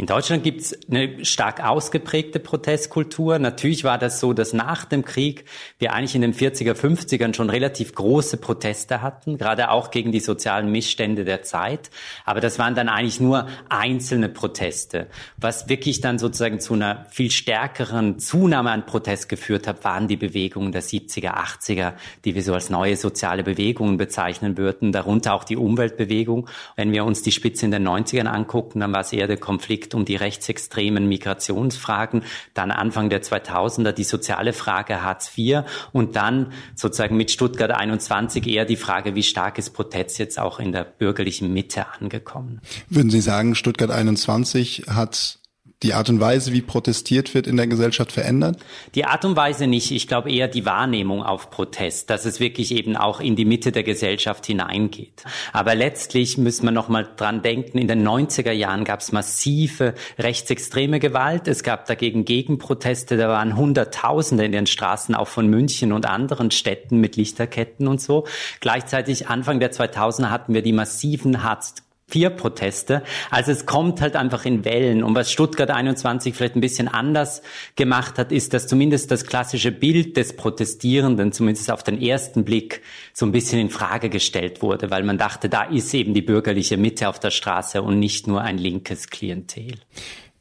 In 0.00 0.06
Deutschland 0.06 0.42
gibt 0.44 0.62
es 0.62 0.78
eine 0.90 1.26
stark 1.26 1.62
ausgeprägte 1.62 2.40
Protestkultur. 2.40 3.38
Natürlich 3.38 3.84
war 3.84 3.98
das 3.98 4.18
so, 4.18 4.32
dass 4.32 4.54
nach 4.54 4.86
dem 4.86 5.04
Krieg 5.04 5.44
wir 5.78 5.92
eigentlich 5.92 6.14
in 6.14 6.22
den 6.22 6.32
40er, 6.32 6.72
50ern 6.72 7.34
schon 7.34 7.50
relativ 7.50 7.94
große 7.94 8.38
Proteste 8.38 9.02
hatten, 9.02 9.36
gerade 9.36 9.70
auch 9.70 9.90
gegen 9.90 10.10
die 10.10 10.20
sozialen 10.20 10.72
Missstände 10.72 11.26
der 11.26 11.42
Zeit. 11.42 11.90
Aber 12.24 12.40
das 12.40 12.58
waren 12.58 12.74
dann 12.74 12.88
eigentlich 12.88 13.20
nur 13.20 13.46
einzelne 13.68 14.30
Proteste. 14.30 15.06
Was 15.36 15.68
wirklich 15.68 16.00
dann 16.00 16.18
sozusagen 16.18 16.60
zu 16.60 16.72
einer 16.72 17.04
viel 17.10 17.30
stärkeren 17.30 18.18
Zunahme 18.18 18.70
an 18.70 18.86
Protest 18.86 19.28
geführt 19.28 19.66
hat, 19.66 19.84
waren 19.84 20.08
die 20.08 20.16
Bewegungen 20.16 20.72
der 20.72 20.82
70er, 20.82 21.34
80er, 21.34 21.92
die 22.24 22.34
wir 22.34 22.42
so 22.42 22.54
als 22.54 22.70
neue 22.70 22.96
soziale 22.96 23.42
Bewegungen 23.42 23.98
bezeichnen 23.98 24.56
würden, 24.56 24.92
darunter 24.92 25.34
auch 25.34 25.44
die 25.44 25.58
Umweltbewegung. 25.58 26.48
Wenn 26.76 26.90
wir 26.90 27.04
uns 27.04 27.20
die 27.20 27.32
Spitze 27.32 27.66
in 27.66 27.70
den 27.70 27.86
90ern 27.86 28.28
angucken, 28.28 28.80
dann 28.80 28.94
war 28.94 29.02
es 29.02 29.12
eher 29.12 29.26
der 29.26 29.36
Konflikt 29.36 29.89
Konflikt 29.90 29.94
um 29.94 30.04
die 30.04 30.16
rechtsextremen 30.16 31.08
Migrationsfragen, 31.08 32.22
dann 32.54 32.70
Anfang 32.70 33.10
der 33.10 33.22
2000er 33.22 33.92
die 33.92 34.04
soziale 34.04 34.52
Frage 34.52 35.02
Hartz 35.02 35.30
IV 35.36 35.64
und 35.92 36.16
dann 36.16 36.52
sozusagen 36.74 37.16
mit 37.16 37.30
Stuttgart 37.30 37.70
21 37.70 38.46
eher 38.46 38.64
die 38.64 38.76
Frage, 38.76 39.14
wie 39.14 39.22
stark 39.22 39.58
ist 39.58 39.70
Protest 39.70 40.18
jetzt 40.18 40.38
auch 40.38 40.60
in 40.60 40.72
der 40.72 40.84
bürgerlichen 40.84 41.52
Mitte 41.52 41.86
angekommen. 42.00 42.60
Würden 42.88 43.10
Sie 43.10 43.20
sagen, 43.20 43.54
Stuttgart 43.54 43.90
21 43.90 44.84
hat 44.88 45.39
die 45.82 45.94
Art 45.94 46.10
und 46.10 46.20
Weise, 46.20 46.52
wie 46.52 46.60
protestiert 46.60 47.34
wird 47.34 47.46
in 47.46 47.56
der 47.56 47.66
Gesellschaft 47.66 48.12
verändert? 48.12 48.58
Die 48.94 49.06
Art 49.06 49.24
und 49.24 49.34
Weise 49.34 49.66
nicht. 49.66 49.90
Ich 49.92 50.08
glaube 50.08 50.30
eher 50.30 50.46
die 50.46 50.66
Wahrnehmung 50.66 51.22
auf 51.22 51.50
Protest, 51.50 52.10
dass 52.10 52.26
es 52.26 52.38
wirklich 52.38 52.72
eben 52.72 52.96
auch 52.96 53.18
in 53.20 53.34
die 53.34 53.46
Mitte 53.46 53.72
der 53.72 53.82
Gesellschaft 53.82 54.44
hineingeht. 54.44 55.24
Aber 55.54 55.74
letztlich 55.74 56.36
müssen 56.36 56.66
wir 56.66 56.70
noch 56.70 56.88
mal 56.88 57.08
dran 57.16 57.40
denken, 57.40 57.78
in 57.78 57.88
den 57.88 58.06
90er 58.06 58.52
Jahren 58.52 58.84
gab 58.84 59.00
es 59.00 59.12
massive 59.12 59.94
rechtsextreme 60.18 61.00
Gewalt. 61.00 61.48
Es 61.48 61.62
gab 61.62 61.86
dagegen 61.86 62.26
Gegenproteste. 62.26 63.16
Da 63.16 63.28
waren 63.28 63.56
Hunderttausende 63.56 64.44
in 64.44 64.52
den 64.52 64.66
Straßen, 64.66 65.14
auch 65.14 65.28
von 65.28 65.46
München 65.46 65.92
und 65.92 66.04
anderen 66.04 66.50
Städten 66.50 66.98
mit 66.98 67.16
Lichterketten 67.16 67.88
und 67.88 68.02
so. 68.02 68.26
Gleichzeitig 68.60 69.28
Anfang 69.28 69.60
der 69.60 69.72
2000er 69.72 70.28
hatten 70.28 70.52
wir 70.52 70.60
die 70.60 70.74
massiven 70.74 71.42
Hartz 71.42 71.74
vier 72.10 72.30
Proteste. 72.30 73.02
Also 73.30 73.52
es 73.52 73.66
kommt 73.66 74.00
halt 74.00 74.16
einfach 74.16 74.44
in 74.44 74.64
Wellen. 74.64 75.02
Und 75.02 75.14
was 75.14 75.30
Stuttgart 75.30 75.70
21 75.70 76.34
vielleicht 76.34 76.56
ein 76.56 76.60
bisschen 76.60 76.88
anders 76.88 77.42
gemacht 77.76 78.18
hat, 78.18 78.32
ist, 78.32 78.52
dass 78.52 78.66
zumindest 78.66 79.10
das 79.10 79.24
klassische 79.24 79.72
Bild 79.72 80.16
des 80.16 80.34
Protestierenden, 80.36 81.32
zumindest 81.32 81.70
auf 81.70 81.82
den 81.82 82.00
ersten 82.00 82.44
Blick, 82.44 82.82
so 83.12 83.26
ein 83.26 83.32
bisschen 83.32 83.60
in 83.60 83.70
Frage 83.70 84.10
gestellt 84.10 84.62
wurde, 84.62 84.90
weil 84.90 85.04
man 85.04 85.18
dachte, 85.18 85.48
da 85.48 85.62
ist 85.62 85.94
eben 85.94 86.14
die 86.14 86.22
bürgerliche 86.22 86.76
Mitte 86.76 87.08
auf 87.08 87.20
der 87.20 87.30
Straße 87.30 87.80
und 87.82 87.98
nicht 87.98 88.26
nur 88.26 88.42
ein 88.42 88.58
linkes 88.58 89.08
Klientel. 89.08 89.74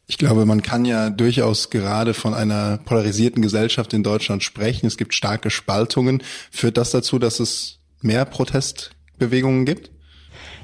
Ich 0.08 0.18
glaube, 0.18 0.48
man 0.48 0.64
kann 0.64 0.86
ja 0.86 1.12
durchaus 1.12 1.70
gerade 1.70 2.16
von 2.16 2.34
einer 2.34 2.80
polarisierten 2.80 3.44
Gesellschaft 3.44 3.94
in 3.94 4.02
Deutschland 4.02 4.44
sprechen. 4.44 4.88
Es 4.88 4.98
gibt 4.98 5.14
starke 5.14 5.52
Spaltungen. 5.52 6.24
Führt 6.50 6.78
das 6.78 6.90
dazu, 6.90 7.20
dass 7.20 7.40
es 7.40 7.78
mehr 8.02 8.26
Protestbewegungen 8.26 9.66
gibt? 9.66 9.92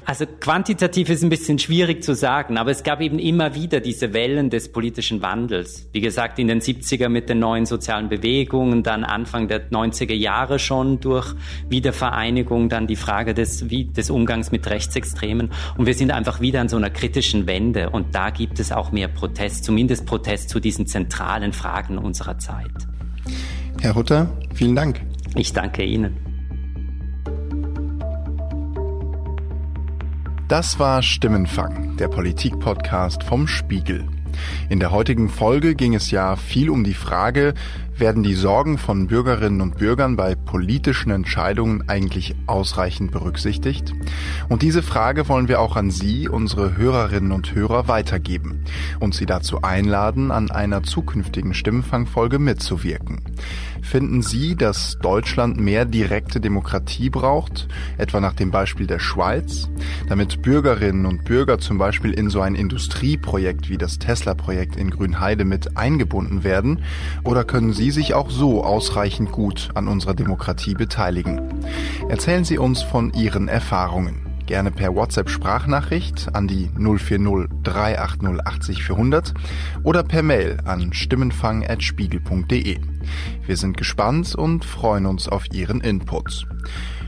Also 0.06 0.24
quantitativ 0.24 1.10
ist 1.10 1.24
ein 1.24 1.30
bisschen 1.30 1.58
schwierig 1.58 2.04
zu 2.04 2.14
sagen, 2.14 2.58
aber 2.58 2.70
es 2.70 2.84
gab 2.84 3.00
eben 3.00 3.18
immer 3.18 3.56
wieder 3.56 3.80
diese 3.80 4.12
Wellen 4.12 4.50
des 4.50 4.70
politischen 4.70 5.20
Wandels. 5.20 5.88
Wie 5.90 6.00
gesagt, 6.00 6.38
in 6.38 6.46
den 6.46 6.60
70er 6.60 7.08
mit 7.08 7.28
den 7.28 7.40
neuen 7.40 7.66
sozialen 7.66 8.08
Bewegungen, 8.08 8.84
dann 8.84 9.02
Anfang 9.02 9.48
der 9.48 9.68
90er 9.68 10.14
Jahre 10.14 10.60
schon 10.60 11.00
durch 11.00 11.34
Wiedervereinigung, 11.68 12.68
dann 12.68 12.86
die 12.86 12.94
Frage 12.94 13.34
des, 13.34 13.68
wie, 13.68 13.86
des 13.86 14.08
Umgangs 14.08 14.52
mit 14.52 14.70
Rechtsextremen. 14.70 15.50
Und 15.76 15.86
wir 15.86 15.94
sind 15.94 16.12
einfach 16.12 16.40
wieder 16.40 16.60
an 16.60 16.68
so 16.68 16.76
einer 16.76 16.90
kritischen 16.90 17.48
Wende 17.48 17.90
und 17.90 18.14
da 18.14 18.30
gibt 18.30 18.60
es 18.60 18.70
auch 18.70 18.92
mehr 18.92 19.08
Protest, 19.08 19.64
zumindest 19.64 20.06
Protest 20.06 20.50
zu 20.50 20.60
diesen 20.60 20.86
zentralen 20.86 21.52
Fragen 21.52 21.98
unserer 21.98 22.38
Zeit. 22.38 22.70
Herr 23.80 23.96
Hutter, 23.96 24.30
vielen 24.54 24.76
Dank. 24.76 25.00
Ich 25.34 25.52
danke 25.52 25.82
Ihnen. 25.82 26.25
Das 30.48 30.78
war 30.78 31.02
Stimmenfang, 31.02 31.96
der 31.96 32.06
Politik-Podcast 32.06 33.24
vom 33.24 33.48
Spiegel. 33.48 34.06
In 34.68 34.78
der 34.78 34.92
heutigen 34.92 35.28
Folge 35.28 35.74
ging 35.74 35.92
es 35.92 36.12
ja 36.12 36.36
viel 36.36 36.70
um 36.70 36.84
die 36.84 36.94
Frage, 36.94 37.52
werden 37.98 38.22
die 38.22 38.34
Sorgen 38.34 38.76
von 38.76 39.06
Bürgerinnen 39.06 39.60
und 39.60 39.78
Bürgern 39.78 40.16
bei 40.16 40.34
politischen 40.34 41.10
Entscheidungen 41.10 41.88
eigentlich 41.88 42.34
ausreichend 42.46 43.10
berücksichtigt? 43.10 43.94
Und 44.48 44.62
diese 44.62 44.82
Frage 44.82 45.28
wollen 45.28 45.48
wir 45.48 45.60
auch 45.60 45.76
an 45.76 45.90
Sie, 45.90 46.28
unsere 46.28 46.76
Hörerinnen 46.76 47.32
und 47.32 47.54
Hörer, 47.54 47.88
weitergeben 47.88 48.64
und 49.00 49.14
Sie 49.14 49.26
dazu 49.26 49.62
einladen, 49.62 50.30
an 50.30 50.50
einer 50.50 50.82
zukünftigen 50.82 51.54
Stimmenfangfolge 51.54 52.38
mitzuwirken. 52.38 53.22
Finden 53.82 54.20
Sie, 54.20 54.56
dass 54.56 54.98
Deutschland 55.00 55.60
mehr 55.60 55.84
direkte 55.84 56.40
Demokratie 56.40 57.08
braucht, 57.08 57.68
etwa 57.98 58.20
nach 58.20 58.34
dem 58.34 58.50
Beispiel 58.50 58.88
der 58.88 58.98
Schweiz, 58.98 59.68
damit 60.08 60.42
Bürgerinnen 60.42 61.06
und 61.06 61.24
Bürger 61.24 61.58
zum 61.60 61.78
Beispiel 61.78 62.12
in 62.12 62.28
so 62.28 62.40
ein 62.40 62.56
Industrieprojekt 62.56 63.70
wie 63.70 63.78
das 63.78 63.98
Tesla-Projekt 63.98 64.74
in 64.74 64.90
Grünheide 64.90 65.44
mit 65.44 65.76
eingebunden 65.76 66.42
werden? 66.42 66.82
Oder 67.22 67.44
können 67.44 67.72
Sie 67.72 67.85
sich 67.90 68.14
auch 68.14 68.30
so 68.30 68.64
ausreichend 68.64 69.32
gut 69.32 69.70
an 69.74 69.88
unserer 69.88 70.14
Demokratie 70.14 70.74
beteiligen? 70.74 71.40
Erzählen 72.08 72.44
Sie 72.44 72.58
uns 72.58 72.82
von 72.82 73.12
Ihren 73.12 73.48
Erfahrungen 73.48 74.26
gerne 74.46 74.70
per 74.70 74.94
WhatsApp-Sprachnachricht 74.94 76.34
an 76.34 76.48
die 76.48 76.70
040 76.78 77.48
380 77.62 78.46
80 78.46 78.84
400 78.84 79.34
oder 79.82 80.02
per 80.02 80.22
Mail 80.22 80.58
an 80.64 80.92
stimmenfang.spiegel.de. 80.92 82.78
Wir 83.44 83.56
sind 83.56 83.76
gespannt 83.76 84.34
und 84.34 84.64
freuen 84.64 85.06
uns 85.06 85.28
auf 85.28 85.52
Ihren 85.52 85.80
Input. 85.80 86.46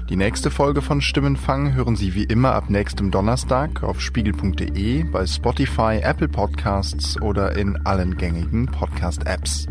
Die 0.08 0.16
nächste 0.16 0.50
Folge 0.50 0.80
von 0.80 1.02
Stimmenfang 1.02 1.74
hören 1.74 1.94
Sie 1.94 2.14
wie 2.14 2.24
immer 2.24 2.54
ab 2.54 2.70
nächstem 2.70 3.10
Donnerstag 3.10 3.82
auf 3.82 4.00
spiegel.de, 4.00 5.02
bei 5.02 5.26
Spotify, 5.26 6.00
Apple 6.02 6.28
Podcasts 6.28 7.20
oder 7.20 7.54
in 7.56 7.76
allen 7.84 8.16
gängigen 8.16 8.64
Podcast-Apps. 8.64 9.66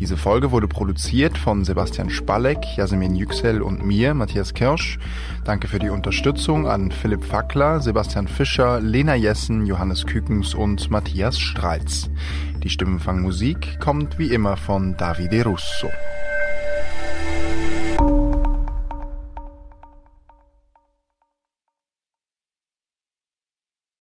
Diese 0.00 0.16
Folge 0.16 0.50
wurde 0.50 0.66
produziert 0.66 1.38
von 1.38 1.64
Sebastian 1.64 2.10
Spalleck, 2.10 2.58
Jasmin 2.76 3.14
Yüksel 3.14 3.62
und 3.62 3.86
mir, 3.86 4.12
Matthias 4.12 4.54
Kirsch. 4.54 4.98
Danke 5.44 5.68
für 5.68 5.78
die 5.78 5.90
Unterstützung 5.90 6.66
an 6.66 6.90
Philipp 6.90 7.22
Fackler, 7.22 7.78
Sebastian 7.80 8.26
Fischer, 8.26 8.80
Lena 8.80 9.14
Jessen, 9.14 9.66
Johannes 9.66 10.04
Kükens 10.04 10.52
und 10.52 10.90
Matthias 10.90 11.38
Streitz. 11.38 12.10
Die 12.64 12.70
Stimmenfangmusik 12.70 13.78
kommt 13.78 14.18
wie 14.18 14.32
immer 14.34 14.56
von 14.56 14.96
Davide 14.96 15.44
Russo. 15.44 15.88